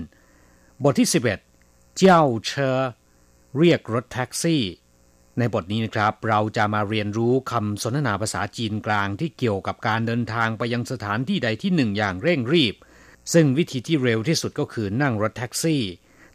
[0.84, 1.08] บทที่
[1.54, 2.78] 11 เจ้าเชอ
[3.58, 4.62] เรียกรถแท็กซี่
[5.39, 12.76] ในบทนี้นะครับเราจะมาเรียนรู้คำสนทนาภาษาจีนกลางที่เกี่ยวกับการเดินทางไปยังสถานที่ใดที่หนึ่งอย่างเร่งรีบ
[13.34, 15.84] ซึ่งวิธีที่เร็วที่สุดก็คือนั่งรถแท็กซี่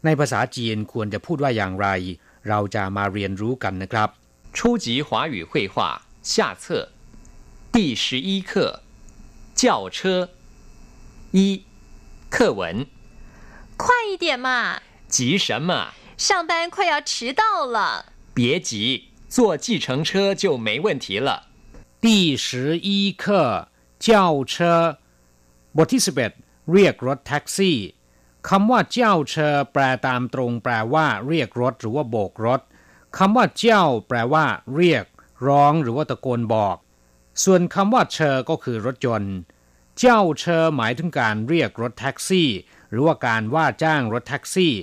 [0.05, 1.87] ในภาษาจีนควรจะพูดว่าอย่างไร
[2.49, 4.09] เราจะมาเรียนรู้กันนะครับ
[4.55, 5.75] 初级华语绘画
[6.31, 6.63] 下册
[7.75, 8.81] 第十一课
[9.61, 10.29] 轿车
[11.37, 11.63] 一
[12.35, 12.61] 课文
[13.81, 14.47] 快一点嘛
[15.07, 15.71] 急什么
[16.17, 17.77] 上班快要迟到了
[18.33, 18.71] 别急，
[19.27, 21.29] 坐计程车就没问题了。
[22.01, 24.97] 第十一课轿车
[25.77, 26.31] บทที่สิบเอ็ด
[26.73, 27.77] เรียกรถแท็กซี่
[28.49, 32.61] คำว่าเจ้าเชอแปลตามตรงแปลว่า เรียกรถหรือว่าโบกรถ
[33.17, 35.05] คำว่าเจ้าแปลว่า เรียก
[35.47, 36.77] ร้องหรือว่าตะโกนบอก
[37.43, 39.35] ส่วนคำว่าเชอก็คือรถยนต์
[39.99, 42.49] เจ้าเชอหมายถึงการเรียกรถแท็กซี่
[42.89, 44.73] หรือว่าการว่าจ้างรถแท็กซี่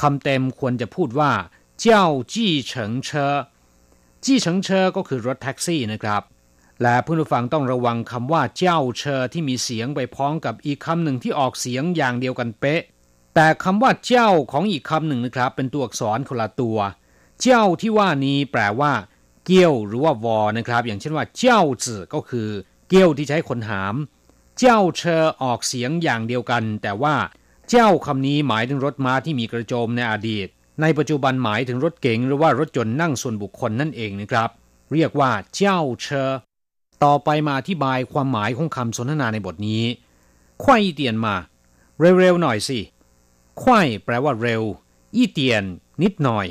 [0.00, 1.32] คำเต็มควรจะพูดว่า
[1.81, 3.35] เจ้าจี้เฉิงเชอ
[4.23, 6.21] จี้เฉิงเชอก็คือรถแท็กซี่นะครับ
[6.81, 12.81] และผู้ฟังต้องระวังคำว่าเจ้าเชอที่มีเสียงไปพ้องกับอีกคำหนึ่งที่ออกเสียงอย่างเดียวกันเป๊ะ
[13.35, 16.77] แต่คำว่าเจ้าของอีกคำหนึ่งนะครับ เป็นตัวอักษรคนละตัว
[17.41, 18.93] เจ้าที่ว่านี้แปลว่า
[19.45, 22.49] เกี้ยวหรือว่าวอนะครับ อย่างเช่นว่าเจ้าจื่อก็คือ
[22.89, 23.95] เกี้ยวที่ใช้คนหาม
[24.59, 27.15] เจ้าเชอออกเสียงอย่างเดียวกัน แต่ว่า
[27.69, 30.47] เจ้าคำนี้หมายถึงรถม้าที่มีกระโจมในอดีต
[30.81, 34.49] ในปัจจุบันหมายถึงรถเก๋งหรือว่ารถยนต์นั่งส่วนบุคคลนั่นเองนะครับ
[34.93, 36.31] เรียกว่าเจ้าเชอ
[37.03, 39.83] ต่อไปมาอธิบายความหมายของคำสนทนาในบทนี้
[40.63, 41.35] ควายเตียนมา
[41.99, 42.79] เร็วๆหน่อยสิ
[43.61, 44.63] ควายแปลว่าเร็ว
[45.15, 45.63] อีเตียน
[46.03, 46.47] นิดหน่อย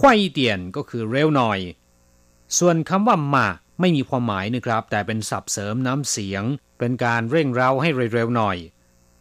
[0.00, 1.58] ควายอีเตียนก็คือเร็วหน่อย
[2.58, 3.46] ส่วนคำว่ามา
[3.80, 6.44] ไม่มีความหมายนะครับ แต่เป็นศัพท์เสริมน้ำเสียง
[6.78, 8.56] เป็นการเร่งเร้าให้เร็วๆหน่อย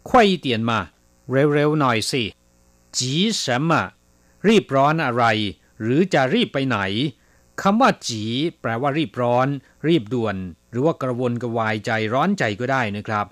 [0.09, 0.79] ควายอีเตียนมา
[1.31, 2.23] เร็วๆหน่อยสิ
[2.97, 3.13] จี
[3.43, 3.71] 什么
[4.48, 5.24] รีบร้อนอะไร
[5.80, 6.78] หรือจะรีบไปไหน
[7.62, 8.24] คำว่าจี
[8.60, 9.48] แปลว่ารีบร้อน
[9.88, 10.36] รีบด่วน
[10.70, 13.26] หรือว่ากระวนกระวายใจร้อนใจก็ได้นะครับ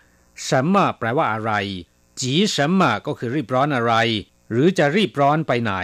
[0.49, 1.53] 什么แปลว่าอะไร
[2.21, 3.95] จี什么ก็คือรีบร้อนอะไร
[4.51, 5.75] หรือจะรีบร้อนไปไหน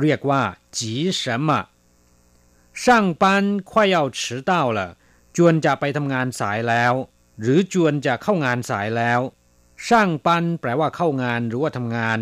[0.00, 0.42] เรียกว่า
[0.78, 1.50] จี什么
[2.82, 2.84] 上
[3.22, 3.24] 班
[3.70, 4.20] 快要迟
[4.50, 4.78] 到了
[5.36, 6.94] จวนจะไปทำงานสายแล้ว
[7.40, 9.20] หรือจวนจะเข้างานสายแล้ว
[9.86, 12.18] ช่างปันแปลว่าเข้างานหรือว่าทำงาน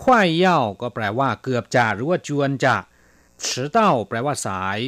[0.00, 2.76] ควายเย่าก็แปลว่าเกือบจะหรือว่าจวนจะ
[3.42, 3.44] 迟
[3.76, 4.78] 到แปลว่าสาย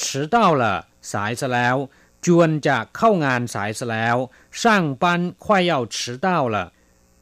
[0.00, 0.02] 迟
[0.34, 0.64] 到了
[1.12, 1.76] สายซะแล้ว
[2.24, 4.16] จวนจะเข้างานสายซะแล้ว
[4.60, 4.62] 上
[5.02, 5.04] 班
[5.44, 6.56] 快要迟到了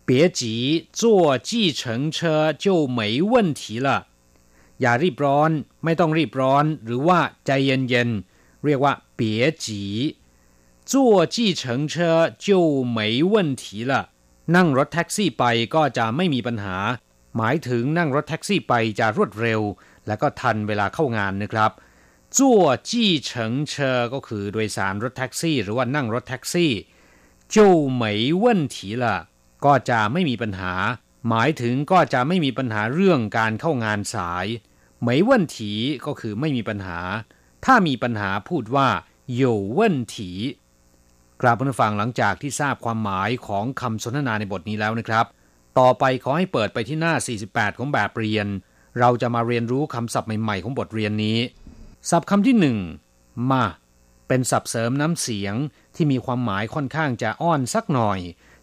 [0.07, 0.40] 别急
[0.93, 1.03] 坐
[1.49, 2.66] 计程车就
[2.99, 3.01] 没
[3.33, 3.88] 问题了
[4.81, 5.51] อย่ารีบร้อน
[5.85, 9.21] ไม่ต้องรีบร้อน หรือว่าใจเย็นๆเรียกว่า别
[9.64, 9.66] 急
[10.90, 10.93] 坐
[11.35, 11.62] 计程
[11.93, 11.95] 车
[12.45, 12.49] 就
[12.97, 12.99] 没
[13.33, 13.93] 问题了
[14.55, 16.77] นั่งรถแท็กซี่ไปก็จะไม่มีปัญหา
[17.37, 19.61] หมายถึงนั่งรถแท็กซี่ไปจะรวดเร็ว
[20.07, 21.71] และก็ทันเวลาเข้างานนะครับ
[22.37, 26.73] จั่วจี้เฉิงเชอก็คือโดยสารรถแท็กซี่ หรือว่านั่งรถแท็กซี่
[27.55, 27.57] 就
[28.01, 28.05] 没
[28.43, 29.05] 问题了
[29.64, 30.73] ก็จะไม่มีปัญหา
[31.29, 34.47] หมายถึงก็จะไม่มีปัญหาเรื่องการเข้างานสาย
[35.07, 35.59] 没问题
[36.07, 36.99] ก็คือไม่มีปัญหา
[37.64, 38.88] ถ้ามีปัญหาพูดว่า
[39.40, 39.43] 有
[39.79, 39.81] 问
[40.14, 40.16] 题
[41.40, 45.27] กราบผู้ฟังหลังจากที่ทราบความหมายของคำสนทนาในบทนี้แล้วนะครับ
[45.80, 47.14] ต่อไปขอให้เปิดไปที่หน้า
[47.48, 48.48] 48 ของแบบเรียน
[49.00, 51.40] เราจะมาเรียนรู้คำศัพท์ใหม่ๆ ของบทเรียนนี้
[52.10, 52.78] ศัพท์คำที่หนึ่ง
[53.52, 53.66] มา
[54.28, 55.56] เป็นศัพท์เสริมน้ำเสียง
[55.96, 58.20] ที่มีความหมายค่อนข้างจะอ้อนสักหน่อย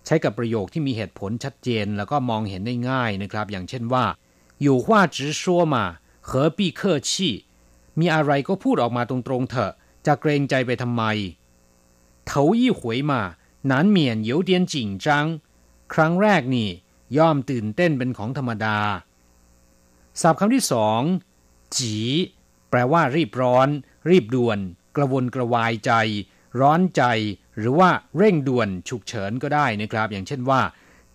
[0.06, 4.04] ใช้กับประโยคที่มีเหตุผลชัดเจนแล้วก็มองเห็นได้ง่ายนะครับ อย่างเช่นว่า
[4.62, 5.84] อยู่ว่าจื้อชัวมา
[6.26, 7.30] เหอปีเคอชี
[8.00, 9.72] มีอะไรก็พูดออกมาตรงๆเถอะ
[10.06, 11.02] จะเกรงใจไปทำไม
[12.26, 13.20] เถายี่หวยมา
[13.70, 15.26] นานเมียนเยวเดียนจิงจัง
[15.94, 16.70] ครั้งแรกนี่
[17.17, 18.77] ย่อมตื่นเต้นเป็นของธรรมดา
[20.21, 21.01] ศัพท์คำที่สอง
[21.77, 21.95] จี
[22.69, 23.67] แปลว่ารีบร้อน
[24.09, 24.57] รีบด่วน
[24.95, 25.91] กระวนกระวายใจ
[26.59, 27.03] ร้อนใจ
[27.57, 30.61] หรือว่าเร่งด่วนฉุกเฉินก็ได้นะครับ อย่างเช่นว่า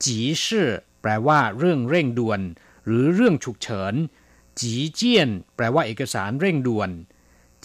[0.04, 0.68] จีชื่อ
[1.02, 2.40] แปลว่าเรื่องเร่งด่วน
[2.86, 3.94] หรือเรื่องฉุกเฉิน
[4.60, 6.90] จีเจียนแปลว่าเอกสารเร่งด่วน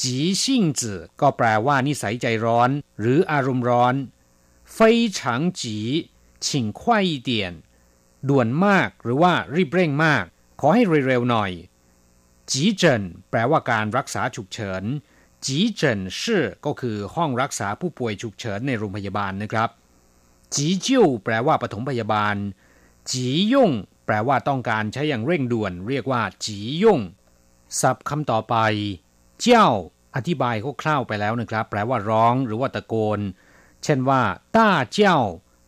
[0.01, 2.69] จีซิ่งจื่อก็แปลว่านิสัยใจร้อน
[2.99, 3.95] หรืออารมณ์ร้อน
[4.75, 4.77] 非
[5.17, 5.19] 常
[5.59, 5.61] 急
[6.45, 7.29] 请快一点
[8.28, 10.24] ด่วนมากหรือว่ารีบเร่งมาก
[10.60, 11.50] ขอให้เร็วๆหน่อย
[12.50, 14.84] จีเจินแปลว่าการรักษาฉุกเฉิน
[15.46, 19.70] จีเจินชื่อก็คือห้องรักษาผู้ป่วยฉุกเฉินในโรงพยาบาลนะครับ
[20.54, 22.36] จีจิ้วแปลว่าปฐมพยาบาล
[23.10, 23.70] จียุ่ง
[24.06, 27.00] แปลว่าต้องการใช้อย่างเร่งด่วน เรียกว่า จียุ่ง
[27.80, 28.56] ศัพท์คำต่อไป
[29.40, 29.68] เจ้า
[30.16, 33.20] อธิบายคร่าวๆไปแล้วนะครับ แปลว่าร้องหรือว่าตะโกน
[33.84, 34.22] เช่นว่า
[34.56, 35.18] ต้าเจ้า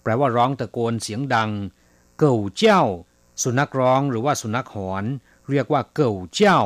[0.02, 1.50] แปลว่าร้องตะโกนเสียงดัง
[2.18, 2.82] เก่าเจ้า
[3.42, 5.04] สุนัขร้องหรือว่าสุนัขหอน
[5.50, 6.60] เรียกว่าเก่าเจ้า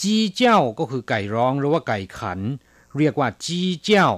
[0.00, 2.40] จีเจ้าก็คือไก่ร้องหรือว่าไก่ขัน
[2.96, 4.08] เรียกว่าจีเจ้า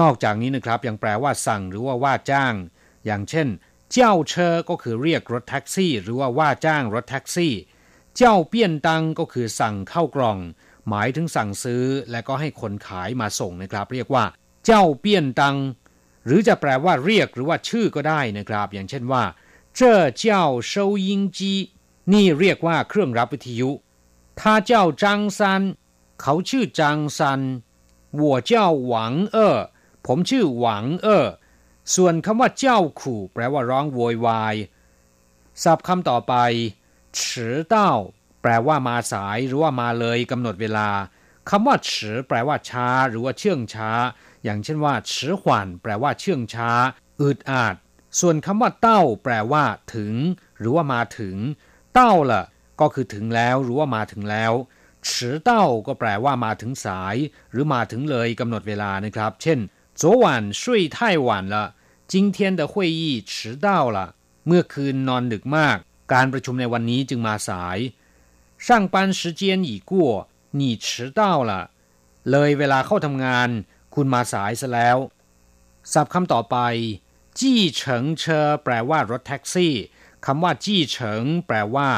[0.00, 2.54] นอกจากนี้นะครับยังแปลว่าสั่งหรือว่าว่าจ้าง
[3.04, 3.48] อย่างเช่น
[3.92, 7.54] เจ้าเชอก็คือเรียกรถแท็กซี่ หรือว่าว่าจ้างรถแท็กซี่
[8.16, 10.38] เจ้าเปี้ยนตังก็คือสั่งเข้ากล่อง
[10.88, 14.24] หมายถึงสั่งซื้อ และก็ให้คนขายมาส่งนะครับ เรียกว่า
[14.66, 15.56] เจ้าเปี้ยนตัง
[16.26, 19.22] หรือจะแปลว่าเรียกหรือว่าชื่อก็ได้นะครับ อย่างเช่นว่า
[19.79, 19.81] 这
[20.21, 20.23] 叫
[20.71, 21.39] 收音机
[22.13, 23.69] นี่เรียกว่าเครื่องรับวิทยุ
[24.39, 24.71] 他叫
[25.01, 25.03] 张
[25.37, 25.39] 三
[26.21, 27.41] เขาชื่อจางซัน
[28.19, 28.51] 我叫
[28.85, 29.57] หวังเอ๋อ
[30.05, 31.27] ผมชื่อหวังเอ๋อ
[31.93, 34.55] ส่วนคำว่าเจ้าขู่แปลว่าร้องโวยวาย
[35.63, 36.33] ศัพท์คำต่อไป
[37.17, 37.19] 迟
[37.73, 37.75] 到
[38.41, 40.89] แปลว่ามาสายหรือว่ามาเลยกำหนดเวลา
[41.49, 43.89] คำว่าฉือแปลว่าช้า หรือว่าเชื่องช้า
[44.43, 46.69] อย่างเช่นว่าฉือหวานแปลว่าเชื่องช้า
[47.21, 47.75] อึดอาด
[48.19, 50.13] ส่วนคำว่าเต้า แปลว่า ถึง
[50.59, 51.35] หรือว่ามาถึง
[51.93, 52.43] เต้าล่ะ
[52.81, 54.53] ก็คือถึงแล้วหรือว่ามาถึงแล้ว
[55.09, 57.15] ฉือเต้าก็แปลว่ามาถึงสาย
[57.51, 59.59] หรือมาถึงเลยกำหนดเวลานะครับ เช่น
[60.01, 60.25] 昨晚
[60.61, 60.61] 睡
[60.95, 60.97] 太
[61.27, 61.55] 晚了
[62.11, 63.33] 今天的会议迟
[63.65, 63.97] 到了
[64.47, 65.77] เมื่อคืนนอนดึกมาก
[66.13, 67.77] การประชุมในวันนี้จึงมาสาย
[68.65, 69.91] 上班时间已过
[70.59, 70.87] 你迟
[71.19, 71.51] 到了
[72.31, 73.49] เลยเวลาเข้าทำงาน
[73.95, 74.97] คุณมาสายซะแล้ว
[75.93, 76.57] ศัพท์คำต่อไป
[77.38, 79.74] จี้เฉิงเชอแปลว่ารถแท็กซี่
[80.26, 81.88] คำว่าจี้เฉิง แปลว่า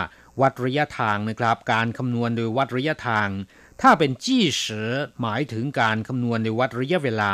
[0.41, 3.29] วัดระยะทางนะครับ การคำนวณโดยวัดระยะทาง
[3.81, 7.33] ถ้าเป็นจี้เฉอหมายถึงการคำนวณโดยวัดระยะเวลา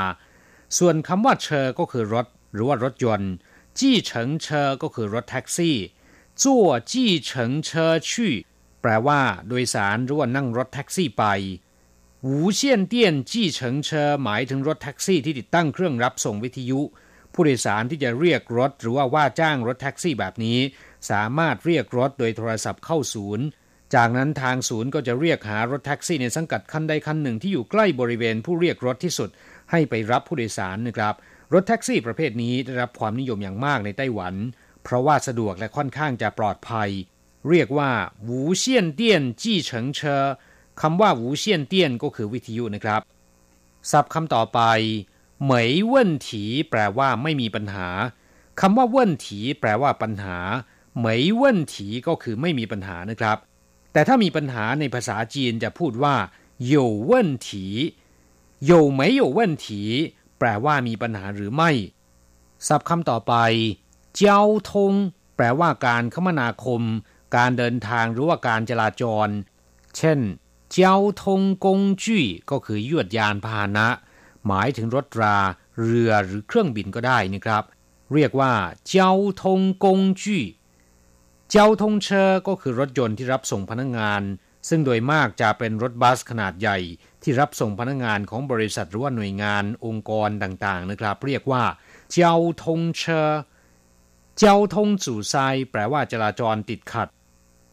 [0.79, 3.33] ส่วนคำว่าเชอก็คือรถ หรือว่ารถยนต์
[3.79, 5.77] จี้เฉิงเชอก็คือรถแท็กซี่
[6.43, 8.35] จั่วจี้เฉิงเชอชี่
[8.83, 11.25] แปลว่า โดยสารหรือว่านั่งรถแท็กซี่ไป
[12.23, 16.81] หูเซียนเตี้ยนจี้เฉิงเชอหมายถึงรถแท็กซี่ที่ติดตั้งเครื่องรับส่งวิทยุ
[17.35, 20.59] ผู้โดยสารที่จะเรียกรถหรือว่าว่าจ้างรถแท็กซี่แบบนี้
[21.11, 23.45] สามารถเรียกรถโดยโทรศัพท์เข้าศูนย์
[23.95, 29.31] จากนั้นทางศูนย์ก็จะเรียกหารถแท็กซี่ในสังกัดคันใดคันหนึ่งที่อยู่ใกล้บริเวณผู้เรียกรถที่สุด
[29.71, 31.15] ให้ไปรับผู้โดยสารนะครับ
[31.55, 34.35] รถแท็กซี่ประเภทนี้ได้รับความนิยมอย่างมากในไต้หวัน
[34.85, 36.91] เพราะว่าสะดวกและค่อนข้างจะปลอดภัย
[37.49, 37.91] เรียกว่า
[38.25, 40.25] หูเซียนเตี้ยนจี้เฉิงเชอ
[40.81, 43.01] คำว่าหูเซียนเตี้ยนก็คือวิทยุนะครับ
[43.91, 44.61] ศัพท์คำต่อไป
[45.44, 47.90] เหมยเว่นถีแปลว่าไม่มีปัญหา
[48.60, 50.38] คำว่าเว่นถีแปลว่าปัญหา
[50.98, 53.38] เหมยเว่นถีก็คือไม่มีปัญหานะครับ
[53.94, 56.16] แต่ถ้ามีปัญหาในภาษาจีนจะพูดว่า
[56.74, 56.76] 有
[57.10, 57.12] 问
[57.48, 57.50] 题
[58.70, 59.68] 有没有问题
[60.40, 61.72] แปลว่ามีปัญหาหรือไม่
[62.68, 63.34] ศัพท์คำต่อไป
[64.16, 64.42] เจ้า
[64.72, 64.94] ทง
[65.36, 66.82] แปลว่าการคมนาคม
[67.36, 69.28] การเดินทางหรือว่าการจราจร
[69.98, 70.20] เช่น
[70.74, 73.88] เจ้าทงกงจี้ก็คือยวดยานพาหนะ
[74.47, 75.37] หมายถึงรถรา
[75.83, 77.65] เรือหรือเครื่องบินก็ได้นะครับ
[78.15, 78.53] เรียกว่า
[78.89, 80.45] เจ้าทงกงจี้
[81.51, 84.23] เจ้าทงเชอก็คือรถยนต์ที่รับส่งพนักงงาน
[84.69, 86.79] ซึ่งโดยมากจะเป็นรถบัสขนาดใหญ่
[87.23, 91.65] ที่รับส่งพนักงงานของบริษัทหรือว่าหน่วยงานองค์กรต่างๆนะครับ เรียกว่า
[92.13, 93.31] เจ้าทงเชอ
[94.39, 95.37] เจ้าทงจู่ไซ
[95.71, 97.09] แปลว่าจราจรติดขัด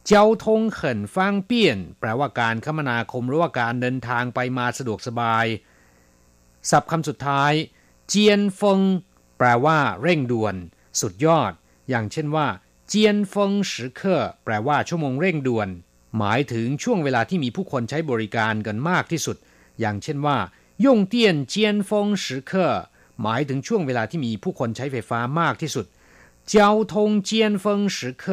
[0.07, 5.45] เจ้าทงเขินฟางเปี้ยน แปลว่าการคมนาคมหรือว่าการเดินทางไปมาสะดวกสบาย
[6.69, 7.53] ศัพท์คำสุดท้าย
[8.09, 8.79] เจียนฟง
[9.37, 10.55] แปลว่า เร่งด่วน
[11.01, 11.51] สุดยอด
[11.89, 12.47] อย่างเช่นว่า
[12.87, 15.69] เจียนฟงสิเคอแปลว่าชั่วโมงเร่งด่วน
[16.17, 19.37] หมายถึงช่วงเวลาที่มีผู้คนใช้บริการกันมากที่สุด
[19.79, 20.37] อย่างเช่นว่า
[20.85, 22.67] ย่งเตียนเจียนฟงสิเคอ
[23.21, 25.85] หมายถึงช่วงเวลาที่มีผู้คนใช้ไฟฟ้ามากที่สุด
[26.49, 28.25] เจ้าทงเจียนเฟิง时刻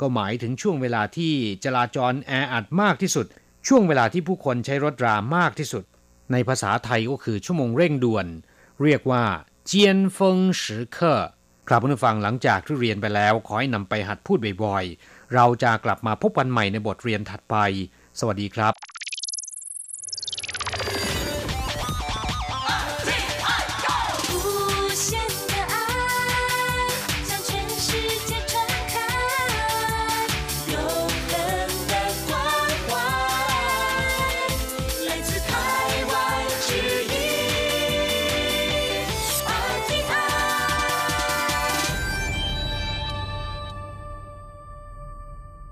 [0.00, 1.32] ก็หมายถึงช่วงเวลาที่
[1.64, 3.26] จราจรแออัดมากที่สุด
[3.66, 5.84] ช่วงเวลาที่ผู้คนใช้รถรามากที่สุด
[6.32, 8.26] ในภาษาไทยก็คือชั่วโมงเร่งด่วน
[8.82, 9.24] เรียกว่า
[9.66, 10.62] เจียนเฟิง时
[10.96, 10.98] 刻
[11.68, 17.56] ครับผู้ฟังหลังจากที่เรียนไปแล้ว ขอให้นำไปหัดพูดบ่อยๆ เราจะกลับมาพบกันใหม่ในบทเรียนถัดไป
[18.18, 19.01] สวัสดีครับ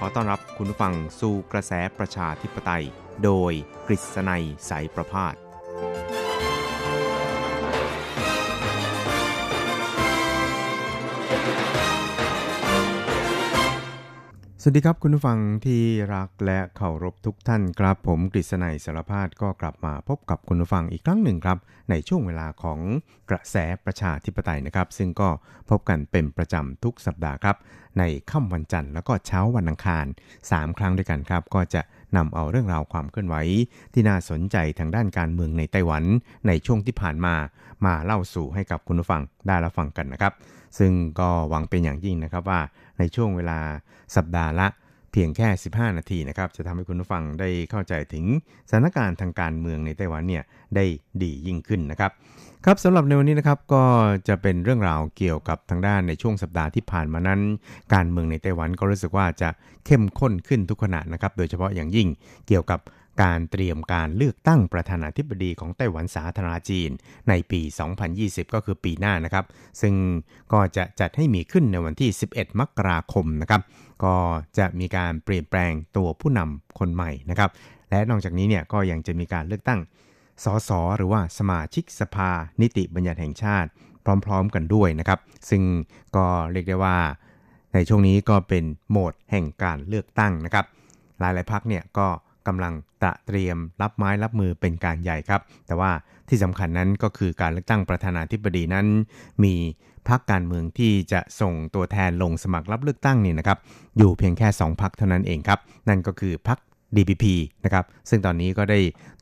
[0.00, 2.84] ขอต้อนรับคุณผู้ฟังสู่กระแสประชาธิปไตย
[3.24, 3.52] โดย
[3.86, 5.34] กฤษณัยสายประพาส
[14.62, 15.82] สวัสดีครับคุณผู้ฟังที่
[16.14, 21.58] รักและเคารพทุกท่านครับ ผมกฤษณัยสารพาดก็กลับมาพบกับคุณผู้ฟังอีกครั้งหนึ่งครับ
[21.90, 22.80] ในช่วงเวลาของ
[23.30, 25.28] กระแสประชาธิปไตยนะครับ ซึ่งก็
[25.70, 27.56] พบกันเป็นประจำทุกสัปดาห์ครับ
[27.98, 30.06] ในค่ำวันจันทร์แล้วก็เช้าวันอังคาร
[30.42, 31.82] 3 ครั้งด้วยกันครับ ก็จะ
[32.16, 33.36] นำเอาเรื่องราวความเคลื่อนไหว
[33.94, 36.04] ที่น่าสนใจทางด้านการเมืองในไต้หวัน
[36.46, 37.34] ในช่วงที่ผ่านมา
[37.86, 40.34] มาเล่าสู่ให้กับคุณผู้ฟังได้รับฟังกันนะครับ
[40.78, 42.60] ซึ่งก็หวังเป็นอย่างยิ่งนะครับว่า
[42.98, 43.58] ในช่วงเวลา
[44.16, 44.68] สัปดาห์ละ
[45.12, 48.24] เพียงแค่ 15 นาทีนะครับจะทำให้คุณผู้ฟังได้เข้าใจถึง
[48.68, 50.42] สถานการณ์ทางการเมืองในไต้หวันเนี่ย
[50.76, 50.84] ได้
[51.22, 52.10] ดียิ่งขึ้นนะครับ
[52.64, 53.84] ครับสำหรับในวันนี้นะครับก็
[54.28, 57.40] จะเป็นเรื่องราวเกี่ยวกับทางด้านในช่วงสัปดาห์ที่ผ่านมานั้น
[57.94, 59.48] การเมืองในไต้หวันก็รู้สึกว่าจะ
[59.86, 62.08] เข้มข้นขึ้นทุกขณะนะครับโดยเฉพาะอย่างยิ่ง
[62.48, 62.80] เกี่ยวกับ
[63.22, 66.90] การเตรียมการเลือกตั้งประธานาธิบดีของไต้หวันสาธารณจีน
[67.28, 67.60] ในปี
[68.08, 69.44] 2020 ก็คือปีหน้านะครับ
[69.80, 69.94] ซึ่ง
[70.52, 73.62] ก็จะจัดให้มีขึ้นในวันที่ 11 มกราคมนะครับ
[74.04, 74.14] ก็
[74.58, 77.50] จะมีการเปลี่ยนแปลงตัวผู้นำคนใหม่นะครับ
[77.90, 79.80] และนอกจากนี้เนี่ยก็ยังจะมีการเลือกตั้ง
[80.44, 83.68] สสหรือว่าสมาชิกสภานิติบัญญัติแห่งชาติ
[84.24, 85.62] พร้อมๆกันด้วยนะครับ ซึ่ง
[86.16, 86.96] ก็เรียกได้ว่า
[87.74, 90.66] ในช่วงนี้ก็เป็นโหมดแห่งการเลือกตั้งนะครับ
[91.18, 92.06] หลายๆพักเนี่ยก็
[92.48, 95.90] กำลังตระเตรียมรับไม้รับมือเป็นการใหญ่ครับ แต่ว่า
[96.28, 98.86] ที่สำคัญนั้นก็คือการเลือกตั้งประธานาธิบดีนั้น
[99.44, 99.54] มี
[100.08, 103.58] พรรคการเมืองที่จะส่งตัวแทนลงสมัครรับเลือกตั้งนี่นะครับ
[103.98, 106.58] อยู่เพียงแค่ 2พรรคเท่านั้นเองครับ นั่นก็คือพรรค
[106.96, 107.24] DPP
[107.64, 108.80] นะครับ ซึ่งตอนนี้ก็ได้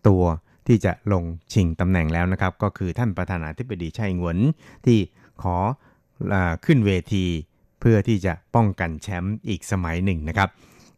[0.08, 0.22] ตัว
[0.66, 4.38] ที่จะลงชิงตำแหน่งแล้วนะครับ ก็คือท่านประธานาธิบดีไช่หงวน
[4.86, 4.98] ที่
[5.42, 5.56] ขอ
[6.32, 6.34] อ
[6.64, 7.24] ขึ้นเวที
[7.80, 10.48] เพื่อที่จะป้องกันแชมป์อีกสมัยหนึ่งนะครับ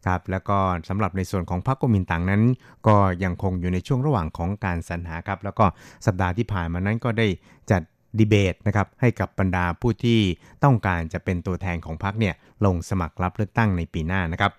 [0.07, 0.57] ครับแล้วก็
[0.89, 2.43] สำหรับในส่วนของพรรคกมินตังนั้น
[2.87, 5.65] ก็ยังคงอยู่ในช่วงระหว่างของการสรรหาครับแล้วก็
[6.05, 7.27] สัปดาห์ที่ผ่านมานั้นก็ได้
[7.71, 7.81] จัด
[8.19, 10.19] ดีเบตนะครับให้กับบรรดาผู้ที่
[10.63, 12.33] ต้องการจะเป็นตัวแทนของพรรคเนี่ย
[12.65, 14.51] ลงสมัครรับเลือกตั้งในปีหน้านะครับ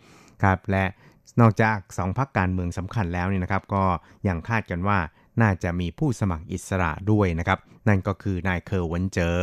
[0.43, 0.85] ครับและ
[1.41, 3.85] นอกจาก2พรรคการเมืองสำคัญแล้วเนี่ยนะครับ ก็
[4.29, 4.99] ยังคาดกันว่า
[5.43, 9.37] น่าจะมีผู้สมัครอิสระด้วยนะครับ นั่นก็คือนายเคอร์วันเจอ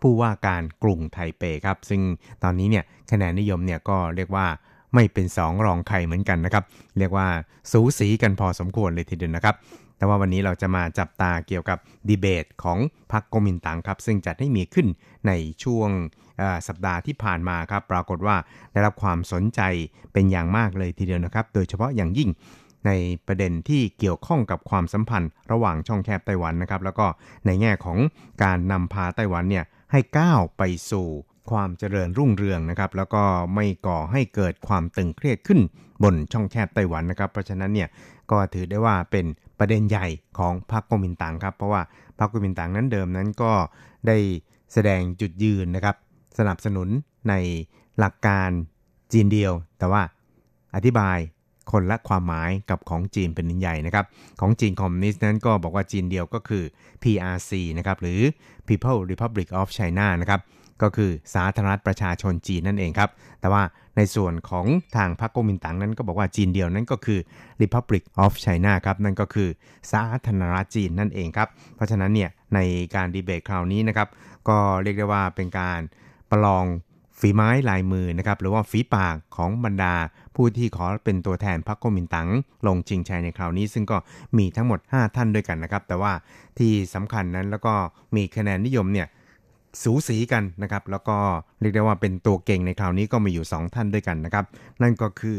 [0.00, 2.02] ผู้ว่าการกรุงไทเปครับ ซึ่ง
[2.42, 4.46] ตอนนี้เนี่ยคะแนนนิยมเนี่ยก็เรียกว่า
[4.94, 6.64] ไม่เป็นสองรองใครเหมือนกันนะครับ
[6.98, 7.28] เรียกว่า
[7.72, 9.56] สูสีกันพอสมควรเลยทีเดียวนะครับ
[9.98, 11.78] แต่ว่าวันนี้เราจะมาจับตาเกี่ยวกับ
[12.08, 12.78] ดีเบตของ
[13.12, 14.86] พรรคกมินตังครับ ซึ่งจัดให้มีขึ้น
[15.26, 15.32] ใน
[15.64, 15.90] ช่วง
[16.68, 18.36] สัปดาห์ที่ผ่านมาครับ ปรากฏว่า
[18.72, 19.60] ได้รับความสนใจ
[20.12, 22.30] เป็นอย่างมากเลยทีเดียวนะครับ โดยเฉพาะอย่างยิ่ง
[22.86, 22.90] ใน
[23.26, 27.06] ประเด็นที่เกี่ยวข้องกับความสัมพันธ์ระหว่างช่องแคบไต้หวันนะครับ แล้วก็
[27.46, 27.98] ในแง่ของ
[28.42, 31.08] การนำพาไต้หวันเนี่ยให้ก้าวไปสู่
[31.50, 33.22] ความเจริญรุ่งเรืองนะครับ แล้วก็
[33.54, 35.60] ไม่ก่อให้เกิดความตึงเครียดขึ้น
[36.02, 37.88] บนช่องแคบไต้หวันนะครับ เพราะฉะนั้นเนี่ย
[38.30, 39.26] ก็ถือได้ว่าเป็น
[39.58, 40.06] ประเด็นใหญ่
[40.38, 41.82] ของพรรคกมินตั๋งครับ เพราะว่า
[42.18, 43.52] พรรคกมินตั๋งนั้นเดิมนั้นก็
[44.06, 44.16] ได้
[44.72, 45.96] แสดงจุดยืนนะครับ
[46.38, 46.88] สนับสนุน
[47.28, 47.34] ใน
[47.98, 48.50] หลักการ
[49.12, 50.02] จีนเดียว แต่ว่า
[50.74, 51.18] อธิบาย
[51.72, 54.06] คนละความหมายกับของจีนเป็นใหญ่นะครับ
[54.40, 56.64] ของจีนคอมมิวนิสต์นั้นก็บอกว่าจีนเดียวก็คือ
[57.02, 58.20] PRC นะครับ หรือ
[58.68, 60.40] People Republic of China นะครับ
[60.82, 63.10] ก็คือสาธารณรัฐประชาชนจีนนั่นเองครับ
[63.40, 63.62] แต่ว่า
[63.96, 64.66] ในส่วนของ
[64.96, 67.20] ทางพรรคก๊กมินตั๋งนั้นก็บอกว่าจีนเดียวนั้นก็คือ
[67.62, 69.48] Republic of China ครับ นั่นก็คือ
[69.92, 72.58] สาธารณรัฐจีนนั่นเองครับ เพราะฉะนั้นเนี่ยใน
[72.94, 74.08] การดีเบตคราวนี้นะครับ
[74.48, 75.80] ก็เรียกได้ว่าเป็นการ
[76.30, 76.66] ประลอง
[77.20, 79.94] ฝีไม้ลายมือนะครับหรือว่าฝีปากของบรรดา
[80.34, 82.28] ผู้ที่ขอเป็นตัวแทนพรรคก๊กมินตั๋ง
[82.66, 83.96] ลงชิงชัยในคราวนี้ ซึ่งก็
[84.36, 86.12] มีทั้งหมด 5 ท่านด้วยกันนะครับ แต่ว่า
[86.58, 87.74] ที่สำคัญนั้นแล้วก็
[88.16, 89.06] มีคะแนนนิยมเนี่ย
[89.82, 91.16] สูสีกันนะครับ แล้วก็
[91.60, 94.44] เรียกได้ว่าเป็นตัวเก่งในคราวนี้ก็มีอยู่ 2 ท่านด้วยกันนะครับ
[94.82, 95.36] นั่นก็คือ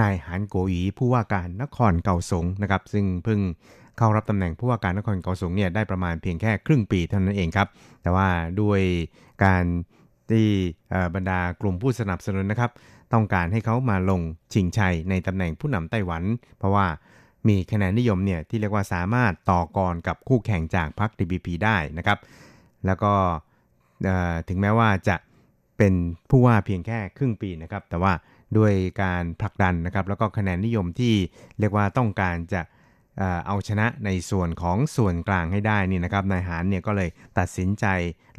[0.00, 3.40] นายหานโกหยีผู้ว่าการนครเก่าสงนะครับ ซึ่งเพิ่ง
[3.98, 7.68] เข้ารับตำแหน่งผู้ว่าการนครเก่าสงเนี่ยได้ประมาณเพียงแค่ครึ่งปีเท่านั้นเองครับ
[8.02, 8.28] แต่ว่า
[8.60, 8.80] ด้วย
[9.44, 9.64] การ
[10.30, 10.46] ที่
[11.14, 12.70] บรรดากลุ่มผู้สนับสนุนนะครับ
[13.12, 14.20] ต้องการให้เขามาลง
[14.52, 16.22] ชิงชัยในตำแหน่งผู้นำไต้หวัน
[16.58, 16.86] เพราะว่า
[17.48, 22.18] มีคะแนนนิยมเนี่ยที่เรียกว่าสามารถต่อกรกับคู่แข่งจากพรรค DPP ได้นะครับ
[22.86, 23.12] แล้วก็
[24.48, 25.16] ถึงแม้ว่าจะ
[25.78, 25.94] เป็น
[26.30, 28.12] ผู้ว่าเพียงแค่ครึ่งปีนะครับ แต่ว่า
[28.58, 28.72] ด้วย
[29.02, 31.14] การผลักดันนะครับ แล้วก็คะแนนนิยมที่
[31.58, 32.62] เรียกว่าต้องการจะ
[33.46, 37.86] เอาชนะในส่วนของส่วนกลางให้ได้นี่นะครับ นายหานเนี่ยก็เลยตัดสินใจ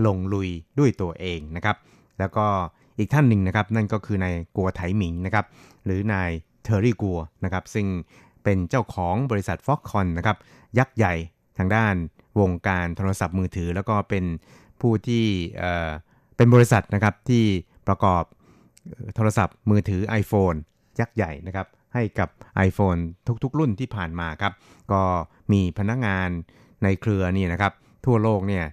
[0.05, 0.49] ลงลุย
[0.80, 1.78] ด้วยตัวเองนะครับ
[2.20, 2.45] แล้วก็
[2.99, 5.45] อีกท่านหนึ่งนะครับ นั่นก็คือนายกัวไถหมิงนะครับ
[5.86, 6.30] หรือนาย
[6.64, 7.88] เทอร์รี่กัวนะครับ ซึ่ง
[8.43, 10.38] เป็นเจ้าของบริษัทฟ็อกคอนนะครับ
[10.78, 11.14] ยักษ์ใหญ่
[11.57, 11.95] ทางด้าน
[12.39, 14.24] วงการโทรศัพท์มือถือ แล้วก็เป็น
[14.82, 15.25] ผู้ที่
[16.38, 17.43] เป็นบริษัทนะครับที่
[17.88, 18.23] ประกอบ
[19.15, 20.57] โทรศัพท์มือถือ iPhone
[20.99, 22.29] ยักษ์ใหญ่นะครับให้กับ
[22.67, 22.99] iPhone
[23.43, 24.53] ทุกๆ รุ่นที่ผ่านมาครับ
[24.91, 25.01] ก็
[25.51, 26.29] มีพนักงาน
[26.84, 27.73] ในเครือนี่นะครับ
[28.05, 28.65] ทั่วโลกเนี่ย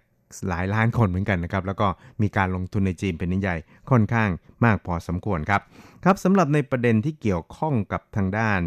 [0.49, 1.87] หลายล้านคนเหมือนกันนะครับแล้วก็
[2.23, 3.57] มีการลงทุนในจีนเป็นนิยใหญ่
[3.91, 4.31] ค่อนข้าง
[4.65, 5.63] มากพอสมควรครับ
[6.05, 8.61] ครับสำหรับในประเด็นที่เกี่ยวข้องกับทางด้าน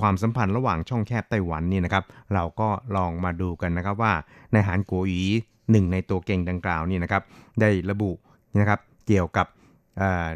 [0.00, 4.12] ความสัมพันธ์ระหว่างช่องแคบไต้หวันนี่นะครับเราก็ลองมาดูกันนะครับว่า
[4.52, 5.22] ในหานกัวหยี
[5.70, 7.22] หนึ่งในตัวเก่งดังกล่าวนี่นะครับ
[7.60, 8.10] ได้ระบุ
[8.58, 9.46] นะครับเกี่ยวกับ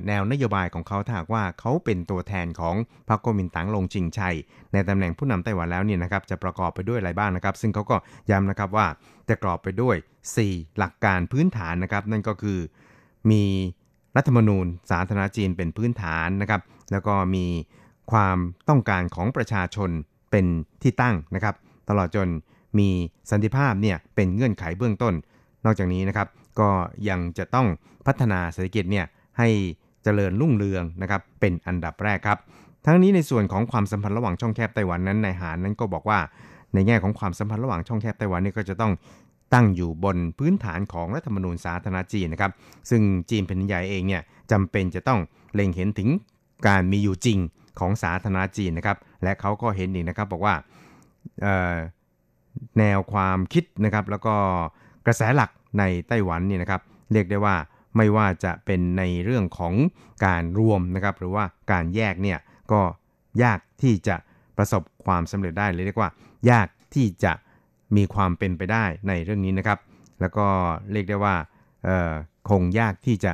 [0.06, 2.74] แนวนโยบายของเขาถ้าหากว่าเขาเป็นตัวแทนของ
[3.08, 4.36] พรรคก๊กมินตั๋งลงชิงชัย
[4.72, 7.96] ในตำแหน่งผู้นำไต้หวันแล้วเนี่ยนะครับจะประกอบไปด้วยอะไรบ้างนะครับ ซึ่งเขาก็
[8.30, 8.86] ย้ำนะครับว่า
[9.28, 9.96] จะกรอบไปด้วย
[10.36, 12.58] 4 หลักการพื้นฐานนะครับ นั่นก็คือ
[13.30, 13.42] มี
[14.16, 16.60] รัฐธรรมนูญสาธารณจีนเป็นพื้นฐานนะครับ
[16.92, 17.46] แล้วก็มี
[18.12, 19.90] ความต้องการของประชาชน
[20.30, 20.46] เป็น
[20.82, 21.54] ที่ตั้งนะครับ
[21.88, 22.28] ตลอดจน
[22.78, 22.90] มี
[23.30, 25.14] สันติภาพเนี่ยเป็นเงื่อนไขเบื้องต้น
[25.64, 26.28] นอกจากนี้นะครับ
[26.60, 26.68] ก็
[27.08, 27.66] ยังจะต้อง
[28.06, 29.06] พัฒนาเศรษฐกิจเนี่ย
[29.38, 29.48] ให้
[30.02, 32.38] เจริญรุ่งเรืองนะครับเป็นอันดับแรกครับ
[32.86, 36.18] ทั้งนี้ในส่วนของความสัมพันธ์ระหว่างช่องแคบไต้หวันนั้นนายหานนั้นก็บอกว่า
[36.74, 38.92] ในแง่ของความสัมพันธ์ระหว่างช่องแคบไต้หวันนี่ก็จะต้อง
[39.54, 42.52] ตั้งอยู่บนพื้นฐานของรัฐธรรมนูญสาธารณจีนนะครับ
[42.90, 44.22] ซึ่งจีนแผ่นใหญ่เองเนี่ย
[44.52, 45.20] จำเป็นจะต้อง
[45.54, 46.08] เล็งเห็นถึง
[46.68, 47.38] การมีอยู่จริง
[47.78, 50.54] ของสาธารณจีนนะครับ และเขาก็เห็นอีกนะครับบอกว่า
[52.78, 54.34] แนวความคิดนะครับ แล้วก็
[55.06, 56.82] กระแสหลักในไต้หวันนี่นะครับ
[57.12, 57.56] เรียกได้ว่า
[57.96, 59.74] ไม่ว่าจะเป็นในเรื่องของ
[60.24, 62.38] การรวมนะครับ หรือว่าการแยกเนี่ย
[62.72, 62.80] ก็
[63.42, 64.16] ยากที่จะ
[64.56, 66.10] ประสบความสำเร็จได้เลยเรียกว่า
[66.50, 67.32] ยากที่จะ
[67.96, 69.78] มีความเป็นไปได้ในเรื่องนี้นะครับ
[70.20, 70.46] แล้วก็
[70.92, 71.34] เรียกได้ว่า
[72.50, 73.32] คงยากที่จะ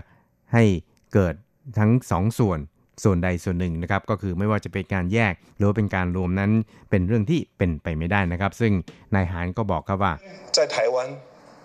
[0.53, 0.65] ให้
[1.13, 1.35] เกิด
[1.79, 2.59] ทั้ง2สส่วน
[3.04, 6.52] ส่วนใดส่วนหนึ่งนะครับ ก็คือไม่ว่าจะเป็นการแยกหรือเป็นการรวมนั้น
[6.90, 8.72] เป็นเรื่องที่เป็นไปไม่ได้นะครับ ซึ่ง
[9.16, 10.14] นายหานก็บอกครับว่า
[10.56, 10.96] 在台湾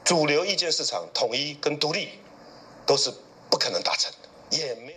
[0.08, 1.98] 主流意见市场统一跟独立
[2.88, 3.04] 都是
[3.50, 4.04] 不可能达成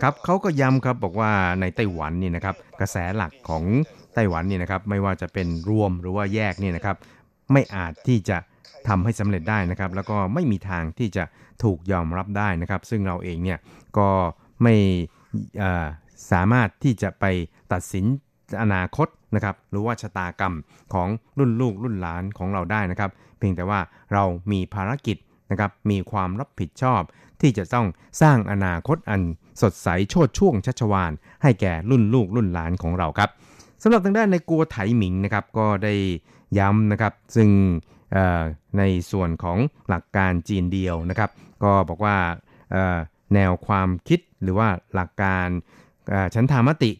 [0.04, 1.32] ครับเขาก็ย้ำครับบอกว่า
[1.62, 3.64] ในไต้หวันนี่นะครับกระแสหลักของ
[4.16, 6.96] ไต้หวันนี่นะครับไม่ว่าจะเป็นรวมหรือว่าแยกนี่นะครับ
[7.52, 8.38] ไม่อาจที่จะ
[8.88, 11.24] ทำให้สำเร็จได้นะครับ แล้วก็ไม่มีทางที่จะ
[11.64, 13.60] ถูกยอมรับได้นะครับ ซึ่งเราเองเนี่ย
[13.98, 14.10] ก็
[14.64, 14.76] ไม่
[16.31, 17.25] สามารถที่จะไป
[17.73, 18.05] ตัดสิน
[18.63, 20.55] อนาคตนะครับหรือว่าชะตากรรม
[20.95, 21.09] ของ
[21.39, 23.81] รุ่นลูกรุ่นหลานของเราได้นะครับ เพียงแต่ว่า
[24.13, 25.17] เรามีภารกิจ
[25.51, 27.01] นะครับมีความรับผิดชอบ
[27.41, 27.87] ที่จะต้อง
[28.23, 29.23] สร้างอนาคตอัน
[29.63, 31.13] สดใสโชดช่วงชัชวาน
[31.43, 33.31] ให้แก่รุ่นลูกรุ่นหลานของเราครับ
[33.83, 35.95] สำหรับทางด้านในกัวไถหมิงนะครับก็ได้
[36.59, 37.49] ย้ำนะครับซึ่ง
[38.79, 39.59] ในส่วนของ
[39.89, 41.31] หลักการจีนเดียวนะครับ
[41.65, 42.17] ก็บอกว่า
[43.35, 45.49] แนวความคิดหรือว่าหลักการ
[46.35, 46.91] ชั้นธามติ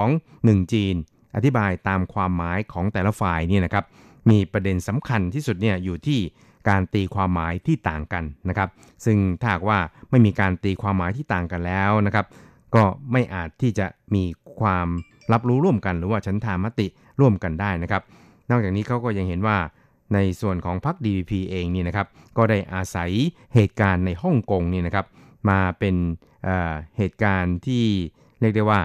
[0.00, 0.94] 92 1 จีน
[1.36, 3.84] อธิบายตามความหมายของแต่ละฝ่ายนี่นะครับ
[4.30, 6.20] มีประเด็นสำคัญที่สุดเนี่ยอยู่ที่
[6.68, 8.68] การตีความหมายที่ต่างกันนะครับ
[9.04, 9.78] ซึ่งถ้าหากว่า
[10.10, 12.26] ไม่มีการตีความหมายที่ต่างกันแล้วนะครับ
[12.74, 14.24] ก็ไม่อาจที่จะมี
[14.60, 14.88] ความ
[15.32, 16.86] รับรู้ร่วมกัน หรือว่าชั้นธามติ
[17.20, 18.02] ร่วมกันได้นะครับ
[18.50, 19.58] นอกจากนี้เขาก็ยังเห็นว่า
[20.14, 23.10] ในส่วนของพรรค DVP เองนี่นะครับ ก็ได้อาศัย
[23.54, 25.06] เหตุการณ์ในฮ่องกงนี่นะครับ
[25.50, 25.96] มาเป็น
[26.44, 27.84] เเหตุการณ์ที่
[28.40, 28.80] เรียกได้ว่า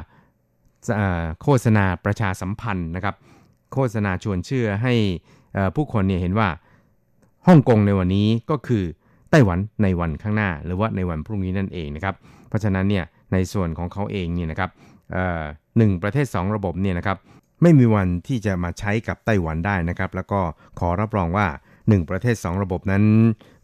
[1.42, 3.16] โฆษณาประชาสัมพันธ์นะครับ
[3.74, 4.94] โฆษณาชวนเชื่อให้
[5.76, 6.50] ผู้คนเนี่ยเห็นว่า
[7.48, 8.84] ฮ่องกงในวันนี้ก็คือ
[9.32, 12.16] ไต้หวันในวันข้างหน้า หรือว่าในวันพรุ่งนี้นั่นเองนะครับ
[12.48, 14.70] เพราะฉะนั้นเนี่ยในส่วนของเขาเองเนี่ยนะครับ
[15.78, 17.18] หนึ่งประเทศ 2 ระบบเนี่ยนะครับ
[17.62, 20.40] ไม่มีวันที่จะมาใช้กับไต้หวันได้นะครับ แล้วก็
[20.80, 21.48] ขอรับรองว่า
[21.80, 23.04] 1 ประเทศ 2 ระบบนั้น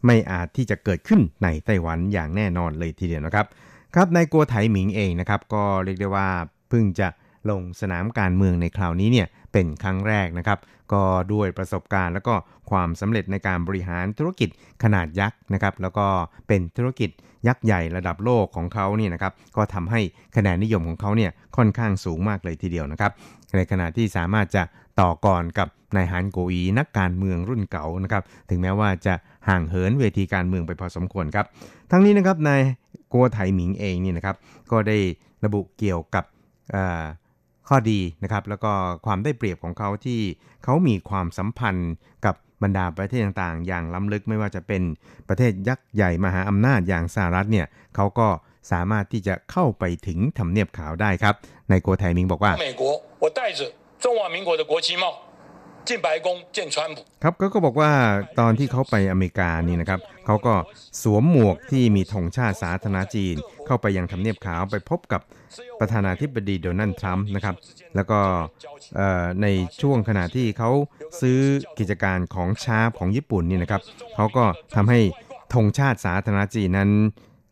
[0.06, 3.46] ไม่อาจที่จะเกิดขึ้นในไต้หวันอย่างแน่นอนเลยทีเดียวนะครับ
[3.94, 6.28] ครับในกัวไถหมิงเองนะครับก็เรียกได้ว่า
[6.68, 7.08] เพิ่งจะ
[7.50, 10.58] ลงสนามการเมืองในคราวนี้เนี่ยเป็นครั้งแรกนะครับ
[10.92, 12.34] ก็ด้วยประสบการณ์แล้วก็
[12.70, 14.48] ความสำเร็จในการบริหารธุรกิจ
[14.82, 16.06] ขนาดยักษ์นะครับแล้วก็
[16.48, 17.10] เป็นธุรกิจ
[17.46, 20.00] ยักษ์ใหญ่ระดับโลกของเขาเนี่ยนะครับก็ทำให้
[20.36, 23.12] คะแนนนิยมของเขาเนี่ยค่อนข้างสูงมากเลยทีเดียวนะครับ
[23.56, 24.62] ในขณะที่สามารถจะ
[25.00, 29.14] ต่อกรกับนายฮันโกอีนักการเมืองรุ่นเก่านะครับถึงแม้ว่าจะ
[29.48, 31.46] ห่างเหินเวทีการเมืองไปพอสมควรครับ
[31.90, 32.60] ทั้งนี้นะครับนาย
[33.12, 34.36] โกไถหมิงเองนี่นะครับ
[34.70, 34.98] ก็ได้
[35.44, 36.24] ระบุเกี่ยวกับ
[37.68, 38.72] ข้อดีนะครับแล้วก็
[39.06, 40.20] ความได้เปรียบของเขาที่
[40.64, 41.92] เขามีความสัมพันธ์
[42.24, 44.82] กับบรรดาประเทศต่างๆ อย่างล้ำลึกไม่ว่าจะเป็น
[45.28, 48.28] ประเทศยักษ์ใหญ่มหาอำนาจอย่างสหรัฐเนี่ยเขาก็
[48.72, 51.34] สามารถที่จะเข้าไปถึงทำเนียบขาวได้ครับ
[51.70, 52.52] นายโกไทมิงบอกว่า
[55.87, 57.91] 进白宫见川普ครับก็ก็บอกว่า
[58.39, 60.53] ตอนที่เขาไปอเมริกานี่นะครับเขาก็
[61.01, 63.35] สวมหมวกที่มีธงชาติสาธารณจีน
[63.65, 65.21] เข้าไปยังทำเนียบขาวไปพบกับ
[65.79, 67.55] ประธานาธิบดีโดนัลด์ทรัมป์นะครับ
[67.95, 68.19] แล้วก็
[69.41, 69.47] ใน
[69.81, 70.69] ช่วงขณะที่เขา
[71.21, 71.39] ซื้อ
[71.79, 73.81] กิจการของชาของญี่ปุ่นนี่นะครับ
[74.15, 74.45] เขาก็
[74.75, 74.99] ทำให้
[75.53, 76.89] ธงชาติสาธารณจีนนั้น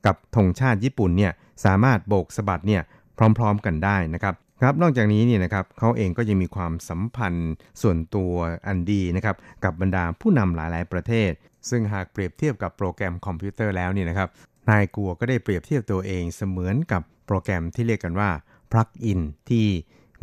[0.05, 1.33] กับธงชาติญี่ปุ่นเนี่ย
[1.65, 2.81] สามารถโบกสะบัดเนี่ย
[3.17, 4.33] พร้อมๆกันได้นะครับ
[4.64, 7.52] ครับนอกจากนี้เนี่ยนะครับเขาเองก็ยังมีความสัมพันธ์
[7.82, 8.32] ส่วนตัว
[8.66, 11.30] อันดีนะครับกับบรรดาผู้นำหลาย ๆ ประเทศ
[11.70, 14.28] ซึ่งหากเปรียบเทียบกับโปรแกรมคอมพิวเตอร์แล้วเนี่ยนะครับ
[14.70, 18.30] นายกัวก็ได้เปรียบเทียบตัวเองเสมือนกับโปรแกรมที่เรียกกันว่า
[18.72, 19.66] plug-in ที่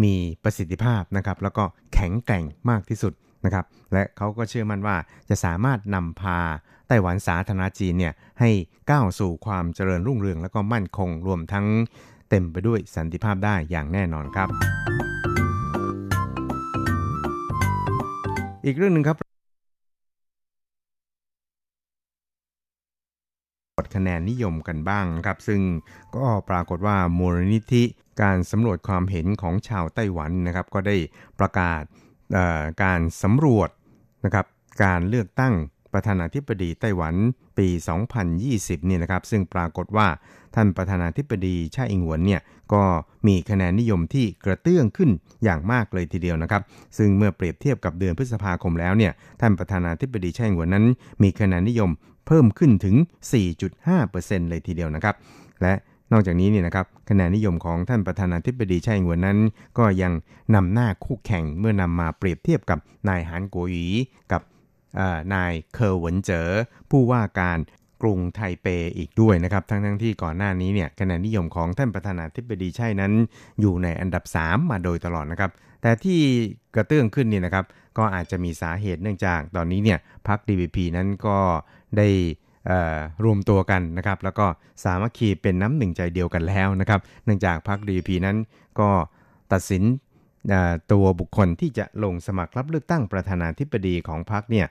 [0.03, 0.13] มี
[0.43, 1.63] ประสิทธิภาพนะครับแล้วก็
[1.93, 3.13] แข็งแกร่งมากที่สุด
[3.45, 4.95] นะครับและเขาก็เชื่อมั่นว่า
[5.29, 6.39] จะสามารถนำพา
[6.87, 8.49] ไต้หวันสาธารณจีนเนี่ยให้
[8.91, 11.65] ก้าวสู่ความเจริญรุ่งเรือง และก็มั่นคงรวมทั้ง
[12.29, 14.49] เต็มไปด้วยสันติภาพได้อย่างแน่นอนครับ
[18.65, 19.17] อีกเรื่องหนึ่งครับ
[23.95, 25.61] คะแนนนิยมกันบ้างครับ ซึ่ง
[26.15, 27.83] ก็ปรากฏว่ามูลนิธิ
[28.21, 30.95] การสำรวจความเห็นของชาวไต้หวันนะครับ ก็ได้
[31.39, 31.83] ประกาศ
[32.83, 33.69] การสำรวจ
[34.25, 34.45] นะครับ
[34.83, 35.53] การเลือกตั้ง
[35.97, 37.15] ประธานาธิบดีไต้หวัน
[37.57, 37.67] ปี
[38.27, 40.07] 2020เนี่ยนะครับซึ่งปรากฏว่า
[40.55, 42.41] ท่านประธานาธิบดีชาอิงหวนเนี่ย
[42.73, 42.83] ก็
[43.27, 45.09] มีคะแนนนิยมที่กระเตื้องขึ้น
[45.43, 46.61] อย่างมากเลยทีเดียวนะครับ
[46.97, 50.85] ซึ่งเมื่อเปรียบเทียบกับเดือนพฤษภาคมแล้วเนี่ยท่านประธานาธิบดีชาอิงหวนนั้น
[51.23, 51.89] มีคะแนนนิยม
[52.27, 52.95] เพิ่มขึ้นถึง
[53.73, 55.15] 4.5%เลยทีเดียวนะครับ
[55.61, 55.73] และ
[56.11, 59.37] นอกจากนี้เนี่ยนะครับคะแนนนิยมของท่านประธานาธิบดีไช่หวนนั้น
[59.77, 60.13] ก็ยัง
[60.55, 63.85] นำหน้าคู่แข่งเมื่อนำมาเปรียบเทียบกับนายหานกัวหยี
[64.31, 64.41] กับ
[65.33, 66.47] นายเคอร์หวนเจอ
[66.91, 67.57] ผู้ว่าการ
[68.01, 68.67] กรุงไทเป
[68.97, 73.13] อีกด้วยนะครับ ทั้งทั้งที่ก่อนหน้านี้เนี่ยคะแนนนิยมของท่านประธานาธิบดีใช่นั้น
[73.61, 76.19] อยู่ในอันดับ 3 มาโดยตลอดนะครับ แต่ที่
[76.75, 77.65] กระเตื้องขึ้นนี่นะครับ
[77.97, 81.37] ก็อาจจะมีสาเหตุเนื่องจากตอนนี้เนี่ยพรรค DVP นั้นก็
[81.97, 82.09] ได้
[83.23, 84.45] รวมตัวกันนะครับ แล้วก็
[84.83, 88.37] สามัคคีเป็นน้ำหนึ่งใจเดียวกันแล้วนะครับ เนื่องจากพรรค DVP นั้น
[88.79, 88.89] ก็
[89.53, 89.83] ตัดสิน
[90.91, 94.67] ตัวบุคคลที่จะลงสมัครรับเลือกตั้งประธานาธิบดีของพรรคเนี่ย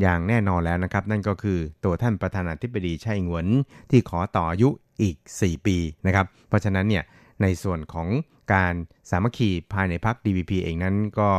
[0.00, 3.46] อย่างแน่นอนแล้วนะครับ นั่นก็คือตัวท่านประธานาธิบดีไช่หวน
[3.90, 4.68] ที่ขอต่ออายุ
[5.02, 7.04] อีก 4 ปีนะครับเพราะฉะนั้นเนี่ย
[7.42, 8.08] ในส่วนของ
[8.54, 8.74] การ
[9.10, 11.30] สามัคคีภายในพรรค DVP เองนั้นก็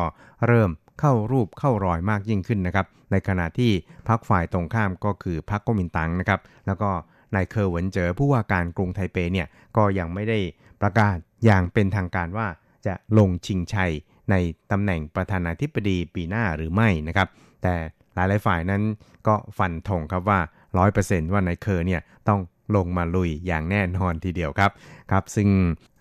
[0.47, 0.69] เริ่ม
[0.99, 3.71] เข้ารูปเข้ารอยมากยิ่งขึ้นนะครับในขณะที่
[4.09, 6.89] พรรคฝ่ายตรงข้ามก็คือพรรคก๊กมินตั๋งนะครับแล้วก็
[7.36, 10.39] นายเคอร์หวนเจอผู้ว่าการกรุงไทเปเนี่ยก็ยังไม่ได้
[10.81, 12.47] ประกาศอย่างเป็นทางการว่า
[12.88, 13.91] จะลงชิงชัย
[14.31, 14.36] ใน
[14.71, 17.27] ตำแหน่งประธานาธิบดีปีหน้าหรือไม่นะครับ
[17.63, 17.73] แต่
[18.15, 18.81] หลายๆฝ่ายนั้น
[19.27, 20.39] ก็ฟันธงครับว่า
[20.86, 22.41] 100%ว่านายเคอร์เนี่ยต้อง
[22.75, 24.71] ลงมาลุยอย่างแน่นอนทีเดียวครับ
[25.11, 25.49] ครับ ซึ่ง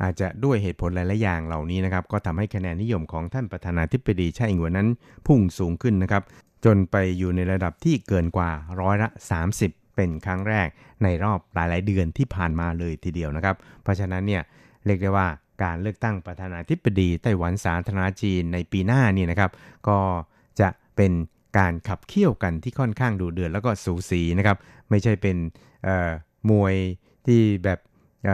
[0.02, 4.88] อาจจะด้วยเหตุผลหลาย ๆ อย่างเหล่านี้นะครับก็ทำให้คะแนนนิยมของท่านประธานาธิบดีชาอิงหวนนั้น
[5.26, 6.22] พุ่งสูงขึ้นนะครับ
[6.64, 9.08] จนไปอยู่ในระดับที่เกินกว่าร้อยละ
[9.52, 10.68] 30 เป็นครั้งแรก
[11.02, 14.42] ในรอบหลาย ๆ เดือนที่ผ่านมาเลยทีเดียวนะครับ เพราะฉะนั้นเนี่ย
[14.86, 15.28] เรียกได้ว่า
[15.62, 19.50] การเลือกตั้งประธานาธิบดีไต้หวันสาธารณจีนในปีหน้านี่นะครับ
[19.88, 19.98] ก็
[20.60, 21.12] จะเป็น
[21.58, 24.56] การขับเคี่ยวกันที่ค่อนข้างดูเดือดแล้วก็สูสีนะครับ
[24.90, 25.36] ไม่ใช่เป็น
[26.50, 26.74] มวย
[27.26, 27.78] ที่แบบ
[28.28, 28.30] อ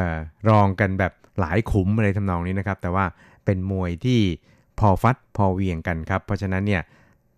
[0.49, 3.05] รองกันแบบหลายขุมอะไรทำนองนี้นะครับ แต่ว่า
[3.45, 4.21] เป็นมวยที่
[4.79, 6.83] พอฟัดพอเวียงกันครับ เพราะฉะนั้นเนี่ย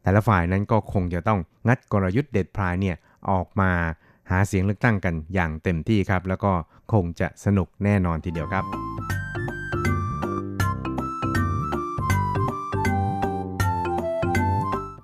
[0.03, 2.97] แต่ละฝ่ายนั้นก็คงจะต้องงัดกลยุทธ์เด็ดพลายเนี่ย
[3.31, 3.71] ออกมา
[4.31, 6.53] หาเสียงเลือกตั้งกันอย่างเต็มที่ครับ แล้วก็
[6.93, 9.22] คงจะสนุกแน่นอนทีเดียวครับ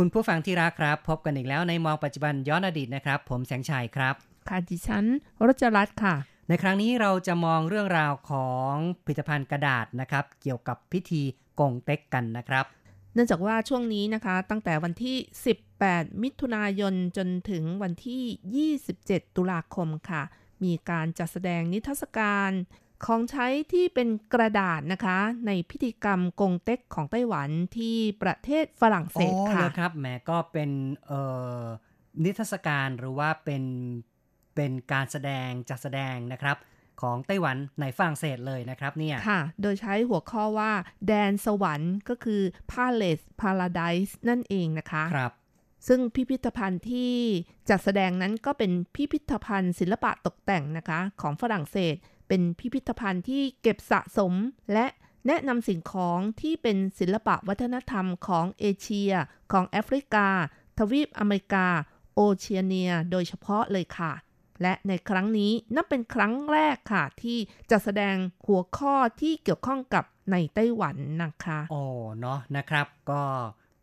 [0.00, 4.14] คุณผู้ฟังที่รักครับ พบกันอีกแล้วในมองปัจจุบันย้อนอดีตนะครับ ผมแสงชัยครับ
[4.48, 5.04] ค่ะดิฉัน
[5.46, 6.14] รจรัสค่ะ
[6.48, 8.74] ในครั้งนี้เราจะมองเรื่องราวของ
[9.04, 11.22] ผลิตภัณฑ์กระดาษนะครับ เกี่ยวกับพิธี
[11.60, 12.64] กงเต็กกันนะครับ
[13.14, 15.16] เนื่องจากว่าช่วงนี้นะคะ ตั้งแต่วันที่
[15.70, 20.22] 18 มิถุนายนจนถึงวันที่ 27 ตุลาคมค่ะ
[20.64, 22.50] มีการจัดแสดงนิทรรศการ
[23.04, 30.70] ของใช้ที่เป็นกระดาษนะคะ ในพิธีกรรมกงเต็กของไต้หวันที่ประเทศฝรั่งเศสอ๋อค่ะเลยครับแหมก็เป็น
[31.06, 31.22] เอ่
[31.60, 31.62] อ
[32.24, 33.64] นิทรรศการหรือว่าเป็น
[34.54, 36.56] เป็นการแสดงจัดแสดงนะครับ
[37.00, 40.72] ของไต้หวันในฝรั่งเศสเลยนะครับเนี่ยค่ะ โดยใช้หัวข้อว่า
[41.06, 42.42] แดนสวรรค์ก็คือ
[42.72, 45.32] Palace Paradise นั่นเองนะคะครับ
[45.88, 47.14] ซึ่งพิพิธภัณฑ์ที่
[47.70, 51.94] จัดแสดงนั้นก็เป็นพิพิธภัณฑ์ศิลปะตกแต่งนะคะ ของฝรั่งเศส
[52.28, 54.32] เป็นพิพิธภัณฑ์ที่เก็บสะสม
[54.72, 54.86] และ
[55.26, 59.12] แนะนำสิ่งของที่เป็นศิลปะวัฒนธรรมของเอเชีย
[59.52, 60.28] ของแอฟริกา
[60.78, 61.66] ทวีปอเมริกา
[62.14, 64.12] โอเชียเนีย โดยเฉพาะเลยค่ะ
[64.62, 67.38] และในครั้งนี้นับเป็นครั้งแรกค่ะ ที่
[67.70, 68.16] จะแสดง
[68.46, 71.82] หัวข้อที่เกี่ยวข้องกับในไต้หวันนะคะโอ้
[72.20, 73.22] เนาะนะครับก็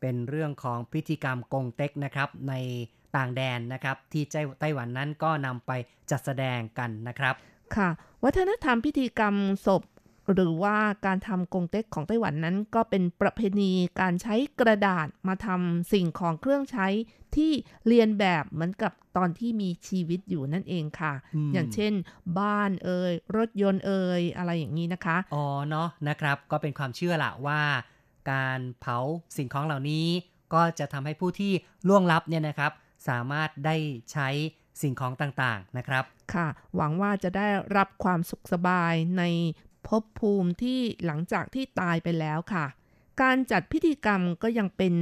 [0.02, 2.54] เป็นเรื่องของพิธีกรรมกงเต็กนะครับใน
[3.16, 4.24] ต่างแดนนะครับ ที่
[4.60, 5.72] ไต้หวันนั้นก็นำไป
[6.12, 7.36] จัดแสดงกันนะครับ
[7.78, 7.90] ค่ะ
[8.24, 9.84] วัฒนธรรมพิธีกรรมศพ
[10.34, 13.72] หรือว่าการทำกงเต็กของไต้หวันนั้น ก็เป็นประเพณี
[14.02, 16.88] การใช้กระดาษมาทำสิ่งของเครื่องใช้
[17.36, 17.52] ที่
[17.88, 21.94] เรียนแบบเหมือนกับตอนที่มีชีวิตอยู่นั่นเองค่ะอืมอย่างเช่น
[22.40, 27.62] บ้านเอ่ยรถยนต์เอ่ยอะไรอย่างนี้นะคะ อ๋อเนาะนะครับ ก็เป็นความเชื่อละว่า
[28.32, 28.98] การเผา
[29.38, 30.08] สิ่งของเหล่านี้
[30.54, 31.52] ก็จะทำให้ผู้ที่
[31.88, 32.72] ล่วงลับเนี่ยนะครับ
[33.08, 33.76] สามารถได้
[34.12, 34.30] ใช้
[34.82, 36.04] สิ่งของต่างๆนะครับ
[36.34, 37.48] ค่ะ หวังว่าจะได้
[37.78, 39.24] รับความสุขสบายใน
[39.88, 42.66] ภพภูมิที่หลังจากที่ตายไปแล้วค่ะ
[43.22, 44.96] การจัดพิธีกรรมก็ยังเป็น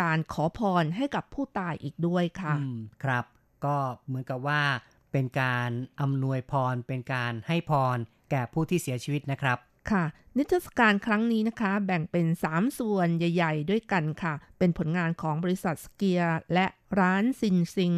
[0.00, 3.24] การขอพรให้กับผู้ตายอีกด้วยค่ะอืมครับ
[3.64, 4.62] ก็เหมือนกับว่า
[5.12, 5.70] เป็นการ
[6.00, 7.96] อำนวยพร เป็นการให้พร
[8.30, 9.58] แก่ผู้ที่เสียชีวิตนะครับ
[9.90, 10.04] ค่ะ
[10.36, 16.66] นิทรรศการครั้งนี้นะคะ แบ่งเป็น 3 ส่วนใหญ่ ๆ ด้วยกันค่ะ เป็นผลงานของบริษัทสเกียร์และ
[17.00, 17.94] ร้านซินซิง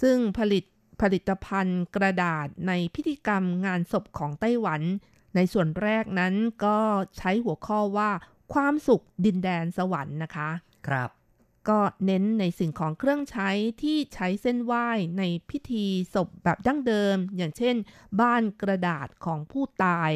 [0.00, 0.64] ซึ่งผลิต
[1.00, 4.82] ผลิตภัณฑ์กระดาษในพิธีกรรมงานศพของไต้หวัน
[5.34, 6.34] ในส่วนแรกนั้น
[6.64, 6.78] ก็
[7.18, 8.10] ใช้หัวข้อว่า
[8.52, 10.50] ความสุขดินแดนสวรรค์นะคะ
[10.88, 11.10] ครับ
[11.68, 13.50] ก็เน้นในสิ่งของเครื่องใช้
[13.82, 14.88] ที่ใช้เส้นไหว้
[15.18, 15.84] ในพิธี
[16.14, 17.76] ศพแบบดั้งเดิม อย่างเช่น
[18.20, 20.10] บ้านกระดาษของผู้ตาย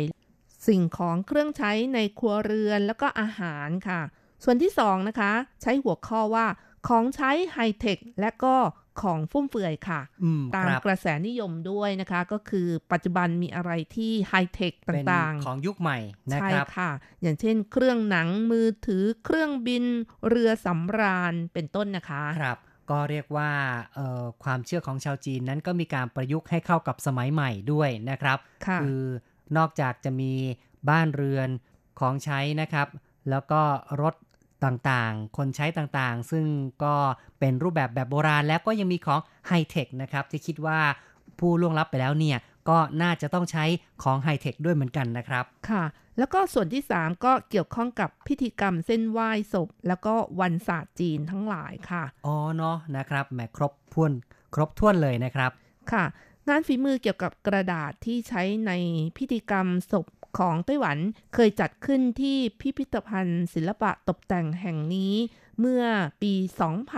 [0.69, 4.01] สิ่งของเครื่องใช้ในครัวเรือนแล้วก็อาหารค่ะ
[4.45, 6.47] ส่วนที่สองนะคะ ใช้หัวข้อว่า
[6.89, 8.57] ของใช้ไฮเทคและก็
[9.03, 15.99] ของฟุ่มเฟือยค่ะอืมตามครับกระแสนิยมด้วยนะคะ ก็คือปัจจุบันมีอะไรที่ไฮเทคตเป็น่างๆ ของยุคใหม่
[16.33, 16.91] นะใช่ครับค่ะ
[17.23, 19.85] อย่างเช่นเครื่องหนังมือถือเครื่องบิน
[20.29, 22.59] เรือสำราญเป็นต้นนะคะครับ
[22.91, 23.51] ก็เรียกว่า
[23.95, 28.85] เอ่อความเชื่อของชาวจีนนั้นก็มีการประยุกต์ให้เข้ากับสมัยใหม่ด้วยนะครับค่ะอ
[29.57, 30.33] นอกจากจะมี
[30.91, 31.49] บ้านเรือน
[32.01, 32.89] ของใช้นะครับ
[33.31, 33.61] แล้วก็
[34.03, 34.15] รถ
[34.65, 36.47] ต่างๆ คนใช้ต่างๆ ซึ่ง
[36.85, 36.95] ก็
[37.39, 40.81] เป็นรูปแบบแบบโบราณ แล้วก็ยังมีของไฮเทคนะครับที่คิดว่า
[41.39, 42.39] ผู้ล่วงลับไปแล้วเนี่ย
[42.69, 43.65] ก็น่าจะต้องใช้
[44.03, 45.85] ของไฮเทคด้วยเหมือนกันนะครับ ค่ะ
[46.19, 54.13] แล้วก็ส่วนที่ 3 ก็เกี่ยวข้องกับพิธีกรรมเส้นไหว้ศพ แล้วก็วันศาสตร์จีนทั้งหลายค่ะ อ๋อเนาะนะครับแหมครบถ้วน
[54.55, 55.51] ครบถ้วนเลยนะครับ
[55.93, 56.05] ค่ะ
[56.49, 58.73] งานฝีมือเกี่ยวกับกระดาษที่ใช้ใน
[59.17, 60.07] พิธีกรรมศพ
[60.39, 60.99] ของไต้หวัน
[61.35, 65.15] เคยจัดขึ้นที่พิพิธภัณฑ์ ศิลปะตกแต่งแห่งนี้
[65.61, 65.85] เมื่อ
[66.23, 66.33] ปี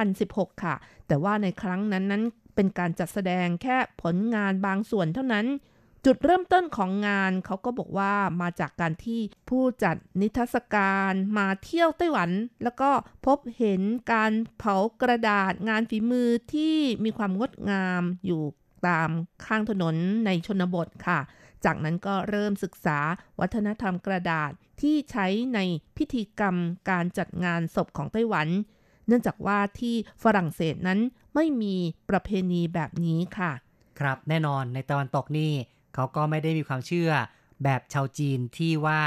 [0.00, 0.74] 2016 ค่ะ
[1.06, 2.22] แต่ว่าในครั้งนั้นนั้น
[2.54, 5.46] เป็นการจัดแสดงแค่ผลงานบางส่วนเท่านั้น
[6.04, 12.30] จุดเริ่มต้นของงานเขาก็บอกว่ามาจากการที่ผู้จัดนิทรรศการมาเที่ยวไต้หวัน
[12.62, 12.90] แล้วก็
[13.26, 13.82] พบเห็น
[14.12, 18.42] การเผากระดาษงานฝีมือที่มีความงดงามอยู่
[18.86, 19.10] ตาม
[19.46, 21.20] ข้างถนนในชนบทค่ะ
[21.64, 22.98] จากนั้นก็เริ่มศึกษา
[23.40, 24.50] วัฒนธรรมกระดาษ
[24.80, 25.58] ที่ใช้ใน
[25.96, 26.56] พิธีกรรม
[26.90, 28.48] การจัดงานศพของไต้หวัน
[29.06, 31.00] เนื่องจากว่าที่ฝรั่งเศสนั้น
[31.34, 31.76] ไม่มี
[32.10, 33.52] ประเพณีแบบนี้ค่ะ
[34.00, 35.52] ครับแน่นอนในตะวันตกนี่
[35.94, 37.10] เขาก็ไม่ได้มีความเชื่อ
[37.64, 39.00] แบบชาวจีนที่ว่า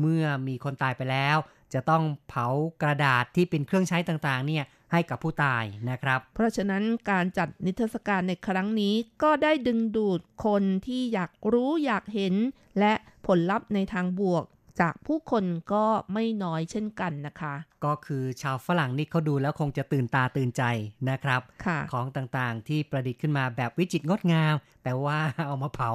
[0.00, 1.36] เมื่อมีคนตายไปแล้ว
[1.74, 2.46] จะต้องเผา
[2.82, 12.34] กระดาษที่เป็นเครื่องใช้ต่างๆเนี่ย ให้กับผู้ตายนะครับ เพราะฉะนั้นการจัดนิทรรศการในครั้งนี้ก็ได้ดึงดูดคนที่อยากรู้อยากเห็น
[12.78, 12.92] และ
[13.26, 14.44] ผลลัพธ์ในทางบวก
[14.80, 20.62] จากผู้คนก็ไม่น้อยเช่นกันนะคะ ก็คือชาวฝรั่งนี่เขาดูแล้วคงจะตื่นตาตื่นใจ
[21.10, 25.90] นะครับค่ะของต่างๆที่ประดิษฐ์ขึ้นมาแบบวิจิตรงดงาม แต่ว่าเอามาเผา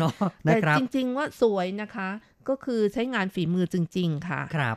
[0.00, 2.08] เนาะแต่นะครับจริงๆว่าสวยนะคะ
[2.48, 4.76] ก็คือใช้งานฝีมือจริง ๆ ค่ะครับ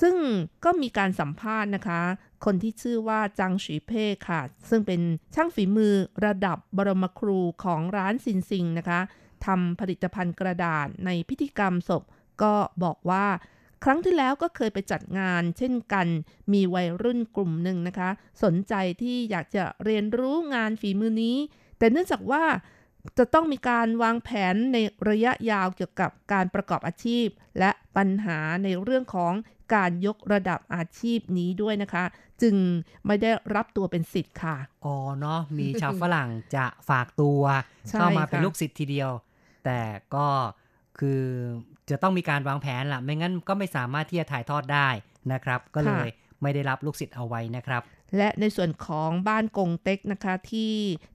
[0.00, 0.16] ซึ่ง
[0.64, 2.00] ก็มีการสัมภาษณ์นะคะ
[2.44, 5.00] คนที่ชื่อว่าจังฉีเพ่ค่ะ ซึ่งเป็น
[5.34, 5.94] ช่างฝีมือ
[6.26, 9.00] ระดับบรมครูของร้านซินซิงนะคะ
[9.46, 12.02] ทำผลิตภัณฑ์กระดาษในพิธีกรรมศพ
[12.42, 13.26] ก็บอกว่า
[13.84, 16.06] ครั้งที่แล้วก็เคยไปจัดงาน เช่นกัน
[16.52, 18.10] มีวัยรุ่นกลุ่มหนึ่งนะคะ
[18.42, 21.36] สนใจที่อยากจะเรียนรู้งานฝีมือนี้
[21.78, 22.44] แต่เนื่องจากว่า
[23.18, 24.76] จะต้องมีการวางแผนใน
[25.08, 27.26] ระยะยาวเกี่ยวกับการประกอบอาชีพ
[27.58, 29.32] และปัญหาในเรื่องของ
[29.74, 32.04] การยกระดับอาชีพนี้ด้วยนะคะ
[32.42, 32.56] จึง
[33.06, 37.42] ไม่ได้รับตัวเป็นสิทธิ์ค่ะ อ๋อเนาะมีชาวฝรั่งจะฝากตัว
[37.88, 39.10] ใช่เข้ามาเป็นค่ะลูกศิษย์ทีเดียว
[39.64, 39.80] แต่
[40.14, 40.26] ก็
[40.98, 41.22] คือ
[41.90, 44.88] จะต้องมีการวางแผนละไม่งั้นก็ไม่สามารถที่จะถ่ายทอดได้
[45.32, 46.08] นะครับ ก็เลย
[46.42, 47.82] ไม่ได้รับลูกศิษย์เอาไว้นะครับ
[48.16, 50.74] และในส่วนของบ้านกงเต็กนะคะที่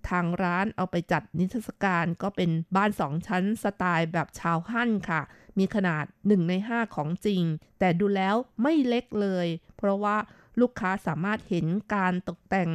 [0.09, 5.21] ทางร้านเอาไปจัดนิทรรศการก็เป็นบ้านสองชั้นสไตล์แบบชาวฮั่นค่ะ
[5.57, 7.41] มีขนาด 1 ใน 5 ของจริง
[7.79, 10.17] แต่ดูแล้วไม่เล็กเลย เพราะว่า
[10.59, 11.65] ลูกค้าสามารถเห็น
[11.95, 12.69] การตกแต่ง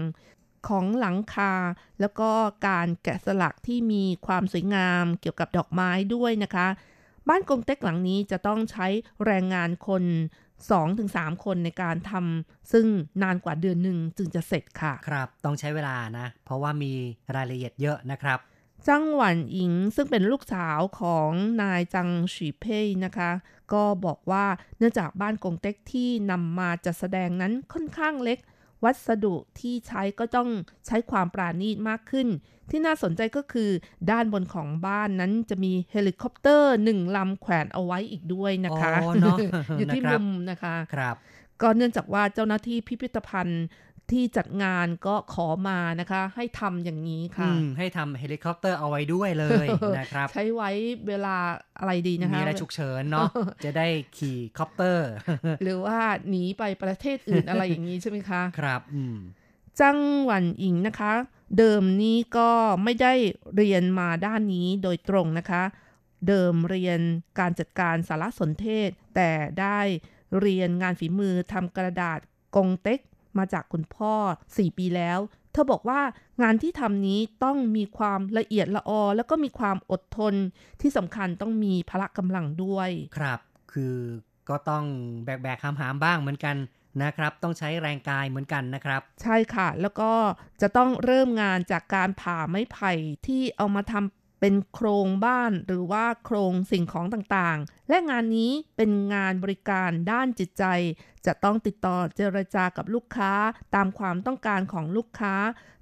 [0.68, 1.54] ของหลังคา
[2.00, 2.30] แล้วก็
[2.68, 6.68] การแกะสลักที่มีความสวยงามเกี่ยวกับดอกไม้ด้วยนะคะ
[7.28, 8.86] บ้านกงเต็กหลังนี้จะต้องใช้
[9.24, 10.04] แรงงานคน
[10.68, 12.86] 2-3 คนในการทำซึ่ง
[13.22, 16.92] นานกว่าเดือนหนึ่งจึงจะเสร็จค่ะ ครับ ต้องใช้เวลานะ เพราะว่ามี
[17.34, 18.38] รายละเอียดเยอะนะครับ
[18.88, 21.30] จังหวันอิงซึ่งเป็นลูกสาวของ
[21.62, 23.30] นายจังฉีเพ่ยนะคะ
[23.72, 24.44] ก็บอกว่า
[24.78, 28.38] เนื่องจากบ้านกงเต็กที่นำมาจัดแสดงนั้นค่อนข้างเล็ก
[28.84, 30.48] วัสดุที่ใช้ก็ต้อง
[30.86, 32.28] ใช้ความปราณีตมากขึ้น
[32.70, 33.70] ที่น่าสนใจก็คือ
[34.10, 39.38] ด้านบนของบ้านนั้นจะมีเฮลิคอปเตอร์หนึ่งลำแขวนเอาไว้อีกด้วยนะคะอ๋อเนอะ
[39.78, 41.16] อยู่ที่นะครับมุมนะคะ ครับ
[41.62, 43.64] ก็เนื่องจากว่าเจ้าหน้าที่พิพิธภัณฑ์
[44.12, 49.66] ที่จัดงานก็ขอมานะคะ ให้ทำอย่างนี้อืค่ะมให้ทำเฮลิคอปเตอร์เอาไว้ด้วยเลย
[49.98, 50.70] นะครับ ใช้ไว้
[51.08, 51.36] เวลา
[51.78, 53.28] อะไรดีนะคะมีอะไรฉุกเฉินเนาะ
[53.64, 53.86] จะได้
[54.16, 55.08] ขี่คอปเตอร์
[55.62, 55.98] หรือว่า
[56.28, 59.16] หนีไปประเทศอื่นอะไรอย่างนี้ใช่ไหมคะ ครับอืม
[59.80, 61.12] จังหวันอิงนะคะ
[61.58, 62.50] เดิมนี้ก็
[62.84, 63.12] ไม่ได้
[63.56, 65.62] เรียนมาด้านนี้โดยตรงนะคะ
[66.28, 67.00] เดิมเรียน
[67.38, 69.30] การจัดการสารสนเทศ แต่
[69.60, 69.80] ได้
[70.40, 72.18] เรียนงานฝีมือทำกระดาษ
[72.56, 73.00] กงเต็ก
[73.38, 74.14] มาจากคุณพ่อ
[74.46, 75.18] 4 ปีแล้ว
[75.52, 76.00] เธอบอกว่า
[76.42, 80.34] งานที่ทำนี้ต้องมีความละเอียดละออ แล้วก็มีความอดทน
[80.80, 83.40] ที่สำคัญต้องมีพละกำลังด้วย ครับ
[83.72, 83.96] คือ
[84.48, 84.84] ก็ต้อง
[85.24, 86.56] แบกแบกหามหามๆบ้างเหมือนกัน
[87.02, 90.12] นะครับต้องใช้แรงกายเหมือนกันนะครับ ใช่ค่ะ แล้วก็
[90.62, 92.92] จะต้องเริ่มงานจากการผ่าไม้ไผ่
[93.26, 100.64] ที่เอามาทำ เป็นโครงบ้านหรือว่าโครงสิ่งของต่างๆ และงานนี้เป็นงานบริการด้านจิตใจ
[101.26, 103.32] จะต้องติดต่อเจรจากับลูกค้า
[103.74, 105.34] ตามความต้องการของลูกค้า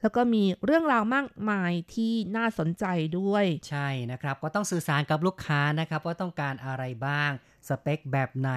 [0.03, 2.85] แล้วก็มีเรื่องราวมากมายที่น่าสนใจ
[3.19, 7.31] ด้วย ใช่นะครับ ก็ต้องสื่อสารกับลูกค้านะครับว่าต้องการอะไรบ้าง
[7.69, 8.51] สเปคแบบไหน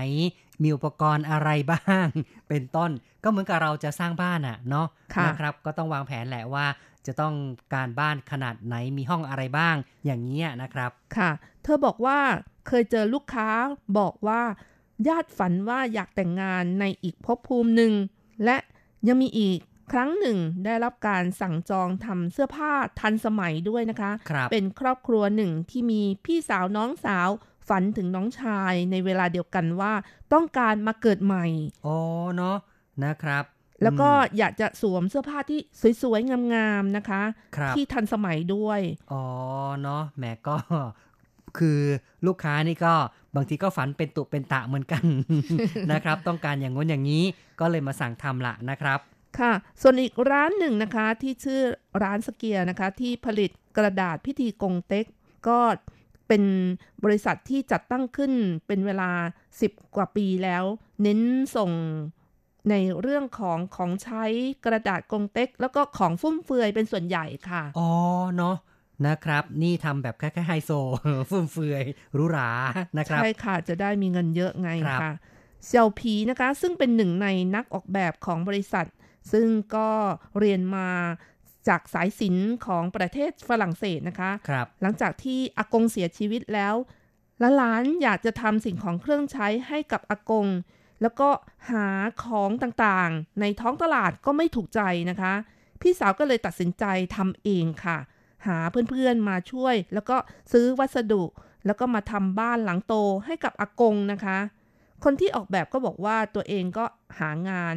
[0.62, 2.06] มีอุปกรณ์อะไรบ้าง
[2.50, 2.92] เป็นต้น
[3.24, 6.66] ก็เหมือนกับเราจะสร้างบ้านอะเนาะค่ะนะครับ ก็ต้องวางแผนแหละว่า
[7.08, 7.36] จะต้อง
[7.74, 9.76] การบ้านขนาดไหนมีห้องอะไรบ้าง
[10.06, 11.32] อย่างนี้ยนะครับค่ะ
[11.64, 12.20] เธอบอกว่า
[12.68, 13.50] เคยเจอลูกค้า
[14.00, 14.42] บอกว่า
[15.08, 17.94] ญาติฝันว่าอยากแต่งงานในอีกภพภูมิหนึ่ง
[18.46, 18.58] และ
[19.08, 19.60] ยังมีอีก
[19.92, 27.30] ครั้งหนึ่งได้รับการสั่งจองทำเสื้อผ้าทันสมัยด้วยนะคะครับเป็นครอบครัวหนึ่งที่มีพี่สาวน้องสาว
[27.68, 29.94] ฝันถึงน้องชายในเวลาเดียวกันว่า
[30.34, 31.46] ต้องการมาเกิดใหม่
[31.86, 31.98] อ๋อ
[32.36, 32.58] เนาะ
[33.06, 33.44] นะครับ
[33.84, 35.60] แล้วก็อืมอยากจะสวมเสื้อผ้าที่
[36.02, 37.22] สวยๆ งามๆ นะคะ
[37.56, 38.80] ครับที่ทันสมัยด้วย
[39.12, 39.24] อ๋อ
[39.82, 40.56] เนาะแหมก็
[41.58, 41.80] คือ
[42.28, 42.94] ลูกค้านี่ก็
[43.36, 45.04] บางทีก็ฝันเป็นตุเป็นตะเหมือนกัน
[45.92, 47.24] นะครับ ต้องการอย่างง้นอย่างนี้
[47.60, 49.00] ก็เลยมาสั่งทำละนะครับ
[49.40, 49.52] ค่ะ
[49.82, 51.62] ส่วนอีกร้านหนึ่งนะคะที่ชื่อ
[52.04, 55.06] ร้านสเกียร์นะคะ ที่ผลิตกระดาษพิธีกงเต็ก
[55.48, 55.60] ก็
[56.28, 56.44] เป็น
[57.04, 58.34] บริษัทที่จัดตั้งขึ้น
[58.68, 59.12] เป็นเวลา
[59.54, 60.64] 10 กว่าปีแล้ว
[61.02, 61.20] เน้น
[61.56, 61.72] ส่ง
[62.70, 64.24] ในเรื่องของของใช้
[64.66, 67.90] กระดาษกงเต็ก แล้วก็ของฟุ่มเฟือยเป็นส่วนใหญ่ค่ะ อ๋อ
[68.38, 68.56] เนาะ
[69.08, 70.72] นะครับ นี่ทำแบบคล้ายๆไฮโซ
[71.30, 71.84] ฟุ่มเฟือย
[72.14, 72.50] หรูหรา
[72.98, 75.14] นะครับ ใช่ค่ะ จะได้มีเงินเยอะไงครับค่ะ
[75.66, 78.88] เซียวผีนะคะ ซึ่งเป็นหนึ่งในนักออกแบบของบริษัท
[79.32, 79.90] ซึ่งก็
[80.40, 80.90] เรียนมา
[81.68, 86.76] จากสายศิลป์ของประเทศฝรั่งเศสนะคะครับหลังจากที่อากงเสียชีวิตแล้ว
[87.58, 90.48] หลานๆอยากจะทำสิ่งของเครื่องใช้ให้กับอากง
[91.02, 91.30] แล้วก็
[91.72, 91.88] หา
[92.24, 95.34] ของต่างๆ ในท้องตลาดก็ไม่ถูกใจนะคะ
[95.82, 96.86] พี่สาวก็เลยตัดสินใจ
[97.16, 97.98] ทำเองค่ะ
[98.48, 98.58] หา
[98.90, 100.18] เพื่อนๆมาช่วย แล้วก็
[100.52, 101.24] ซื้อวัสดุ
[101.66, 102.96] แล้วก็มาทำบ้านหลังโต
[103.26, 104.38] ให้กับอากงนะคะ
[105.04, 106.86] คนที่ออกแบบก็บอกว่าตัวเองก็
[107.20, 107.76] หางาน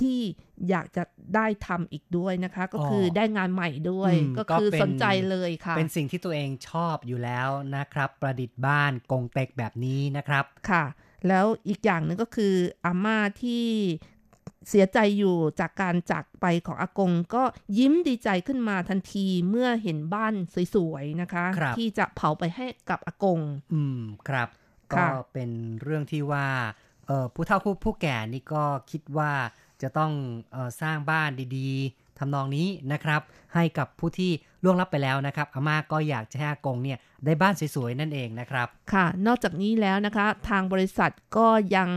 [0.00, 0.20] ที่
[0.68, 1.02] อยากจะ
[1.34, 10.84] ได้ทำอีกด้วยนะคะ ก็คือได้งานใหม่ด้วยอืมก็คือก็เป็นสนใจเลยค่ะ เป็นสิ่งที่ตัวเองชอบอยู่แล้วนะครับ ประดิษฐ์บ้านกงเต็กแบบนี้นะครับค่ะ
[11.28, 12.54] แล้วอีกอย่างหนึ่งก็คือ
[12.84, 13.66] อาม่าที่
[14.68, 17.42] เสียใจอยู่จากการจากไปของอากง ก็
[17.78, 20.34] ยิ้มดีใจขึ้นมาทันทีเมื่อเห็นบ้าน
[20.74, 23.40] สวยๆนะคะครับที่จะเผาไปให้กับอากง
[23.72, 24.48] อืมครับ
[24.92, 25.50] ก็ค่ะเป็น
[25.82, 26.46] เรื่องที่ว่า
[27.06, 29.32] เอ่อผู้เฒ่าผู้ผู้แก่นี่ก็คิดว่า
[29.82, 30.12] จะต้อง
[30.52, 33.20] เออสร้างบ้านดีๆ ทำนองนี้นะครับ
[33.54, 34.30] ให้กับผู้ที่
[34.64, 41.90] ล่วงลับไปแล้วนะครับอาม่าก็อยากจะให้อากงเนี่ยได้บ้านสวยๆนั่นเองนะครับค่ะ นอกจากนี้แล้วนะคะ ทางบริษัทก็ยัง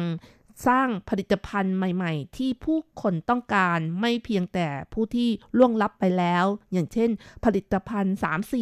[0.68, 7.10] สร้างผลิตภัณฑ์ใหม่ ๆ ที่ผู้คนต้องการไม่เพียงแต่ผู้ที่ล่วงลับไปแล้ว อย่างเช่น
[7.46, 8.54] ผลิตภัณฑ์ 3C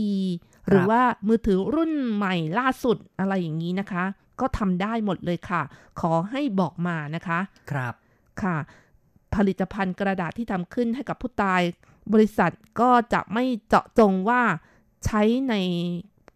[0.68, 4.04] หรือว่ามือถือรุ่นใหม่ล่าสุดอะไรอย่างนี้นะคะ
[4.40, 5.62] ก็ทำได้หมดเลยค่ะ
[6.00, 7.40] ขอให้บอกมานะคะ
[7.72, 7.94] ครับ
[8.44, 8.58] ค่ะ
[9.36, 11.62] ผลิตภัณฑ์กระดาษที่ทำขึ้นให้กับผู้ตาย
[12.14, 12.52] บริษัท
[12.82, 14.42] ก็จะไม่เจาะจงว่า
[15.06, 15.56] ใช้ใน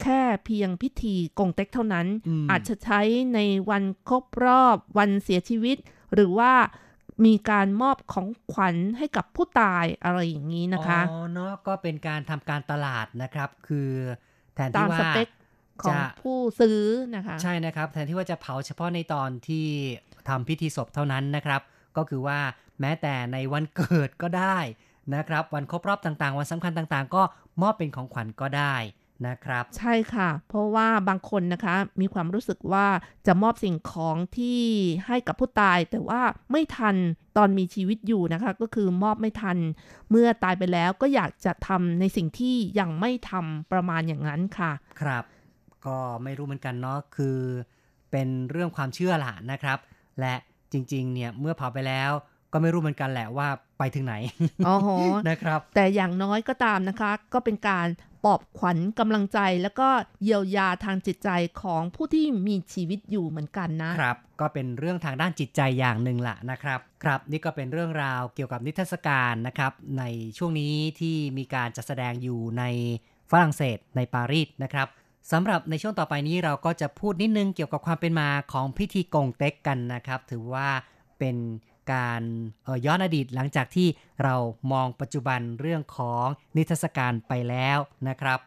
[0.01, 3.01] แค่เพียงพิธีกงเต็กเท่านั้นอืมอาจจะใช้
[3.33, 3.39] ใน
[3.69, 5.77] วันครบรอบวันเสียชีวิต
[6.13, 6.51] หรือว่า
[7.25, 13.89] มีการมอบของขวัญให้กับผู้ตายอะไรอย่างนี้นะคะอ๋อเนาะก็เป็นการทำการตลาดนะครับ คือ
[14.55, 15.27] แทนตาที่มว่าสเปค
[15.83, 16.79] ของจะผู้ซื้อ
[17.15, 19.65] นะคะ ใช่นะครับ แทนที่ว่าจะเผาเฉพาะในตอนที่
[20.29, 21.61] ทำพิธีศพเท่านั้นนะครับ
[21.97, 22.39] ก็คือว่า
[22.83, 24.57] แม้แต่ในวันเกิดก็ได้
[25.15, 27.23] นะครับ วันครบรอบต่างๆ วันสำคัญต่างๆ ก็
[27.61, 28.75] มอบเป็นของขวัญก็ได้
[29.27, 32.87] นะครับ ใช่ค่ะ เพราะว่าบางคนนะคะมีความรู้สึกว่า
[33.27, 34.61] จะมอบสิ่งของที่
[35.07, 36.21] ให้กับผู้ตาย แต่ว่า
[36.51, 36.95] ไม่ทัน
[37.37, 39.57] ตอนมีชีวิตอยู่นะคะ ก็คือมอบไม่ทัน
[40.09, 44.71] เมื่อตายไปแล้วก็อยากจะทำในสิ่งที่ยังไม่ทำประมาณอย่างนั้นค่ะ
[45.01, 45.23] ครับ
[45.85, 47.39] ก็ไม่รู้เหมือนกันเนาะคือ
[48.11, 49.77] เป็นเรื่องความเชื่อละนะครับ
[50.19, 50.35] และ
[50.71, 52.11] จริงๆเนี่ยเมื่อเผาไปแล้ว
[52.53, 53.47] ก็ไม่รู้เหมือนกันแหละว่า
[53.79, 54.15] ไปถึงไหน
[54.67, 54.89] อ๋อโห
[55.29, 57.87] นะครับ แต่อย่างน้อยก็ตามนะคะ ก็เป็นการ
[58.23, 59.89] ปลอบขวัญกำลังใจ แล้วก็
[60.23, 61.29] เยียวยาทางจิตใจ
[61.61, 70.03] ของผู้ที่มีชีวิตอยู่เหมือนกันนะครับ ก็เป็นเรื่องทางด้านจิตใจอย่างหนึ่งละนะครับ ครับ นี่ก็เป็นเรื่องราวเกี่ยวกับนิทรรศการนะครับ ใน
[70.37, 72.63] ช่วงนี้ที่มีการจัดแสดงอยู่ใน
[73.31, 74.87] ฝรั่งเศสในปารีสนะครับ
[75.31, 80.67] สำหรับในช่วงต่อไปนี้เราก็จะพูดนิดนึงเกี่ยวกับความเป็นมาของพิธีกงเต็กกันนะครับ ถือว่า
[81.19, 81.35] เป็น
[81.91, 82.21] การ
[82.63, 83.87] เอ่อย้อนอดีตหลังจากที่
[84.23, 84.35] เรา
[84.71, 86.25] มองปัจจุบันเรื่องของ
[86.57, 87.77] นิทรรศการไปแล้ว
[88.07, 88.39] นะครับ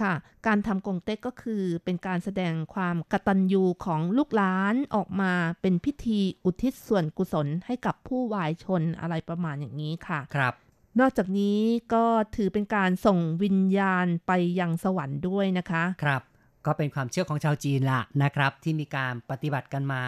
[0.00, 0.14] ค่ะ
[0.46, 10.54] การทำกงเต็กก็คือเป็นการแสดงความกตัญญูของลูกหลานออกมาเป็นพิธีอุทิศส่วนกุศลให้กับผู้วายชนอะไรประมาณอย่างนี้ค่ะ ครับ
[11.00, 11.60] นอกจากนี้
[11.94, 12.04] ก็
[12.36, 16.22] ถือเป็นการส่งวิญญาณไปยังสวรรค์ด้วยนะคะ ครับ
[16.66, 20.02] ก็เป็นความเชื่อของชาวจีนละนะครับ ที่มีการปฏิบัติกันมา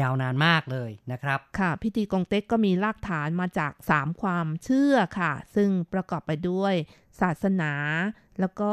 [0.00, 6.74] ยาวนานมากเลยนะครับ ค่ะ พิธีกงเต็กก็มีรากฐานมาจาก 3 ความเชื่อค่ะ ซึ่งประกอบไปด้วย
[7.20, 7.72] ศาสนา
[8.40, 8.72] แล้วก็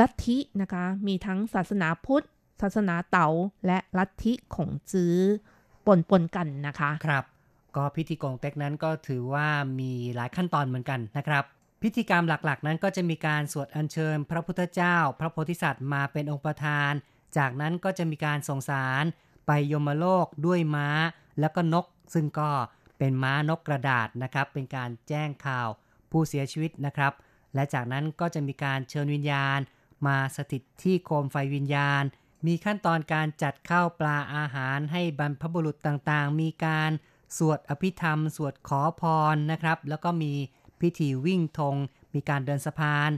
[0.00, 2.26] ลัทธินะคะ มีทั้งศาสนาพุทธ
[2.62, 3.28] ศาสนาเต๋า
[3.66, 5.16] และลัทธิขงจื้อ
[5.86, 7.24] ปนปนๆกันนะคะ ครับ
[7.76, 9.46] ก็พิธีกงเต็กนั้นก็ถือว่า
[9.80, 11.44] มีหลายขั้นตอนเหมือนกันนะครับ
[11.82, 16.92] พิธีกรรมหลักๆ นั้นก็จะมีการสวดอัญเชิญ พระพุทธเจ้า พระโพธิสัตว์มาเป็นองค์ประธาน
[17.36, 19.04] จากนั้นก็จะมีการส่งสาร
[19.46, 20.88] ไปยมโลกด้วยม้า
[21.40, 22.50] แล้วก็นก ซึ่งก็
[22.98, 25.68] เป็นม้านกกระดาษนะครับ เป็นการแจ้งข่าว
[26.10, 27.12] ผู้เสียชีวิตนะครับ
[27.54, 29.58] และจากนั้นก็จะมีการเชิญวิญญาณ
[30.06, 32.02] มาสถิตที่โคมไฟวิญญาณ
[32.46, 36.90] มีขั้นตอนการจัดข้าวปลาอาหารให้บรรพบุรุษต่างๆ มีการ
[37.38, 39.02] สวดอภิธรรม สวดขอพ
[39.34, 40.32] รนะครับ แล้วก็มี
[40.82, 41.76] พิธีวิ่งธง
[42.14, 43.10] มีการเดินสะพาน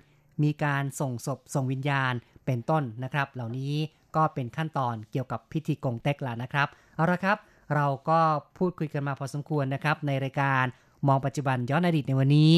[0.43, 2.13] มีการส่งศพส่งวิญญาณ
[2.47, 3.75] เป็นต้นนะครับ เหล่านี้
[4.17, 7.39] ก็เป็นขั้นตอนเกี่ยวกับพิธีกงเต็กล้วนะครับเอาละครับ
[7.75, 8.21] เราก็
[8.59, 10.65] พูดคุยกันมาพอสมควรนะครับ ในรายการ
[11.09, 12.53] มองปัจจุบันย้อนอดีตในวันนี้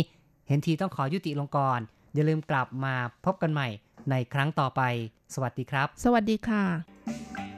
[0.49, 1.81] เห็นทีต้องขอยุติลงก่อน
[2.15, 2.95] อย่าลืมกลับมา
[3.25, 3.69] พบกันใหม่
[4.11, 4.83] ในครั้งต่อไป
[5.35, 7.54] สวัสดีครับ สวัสดีค่ะ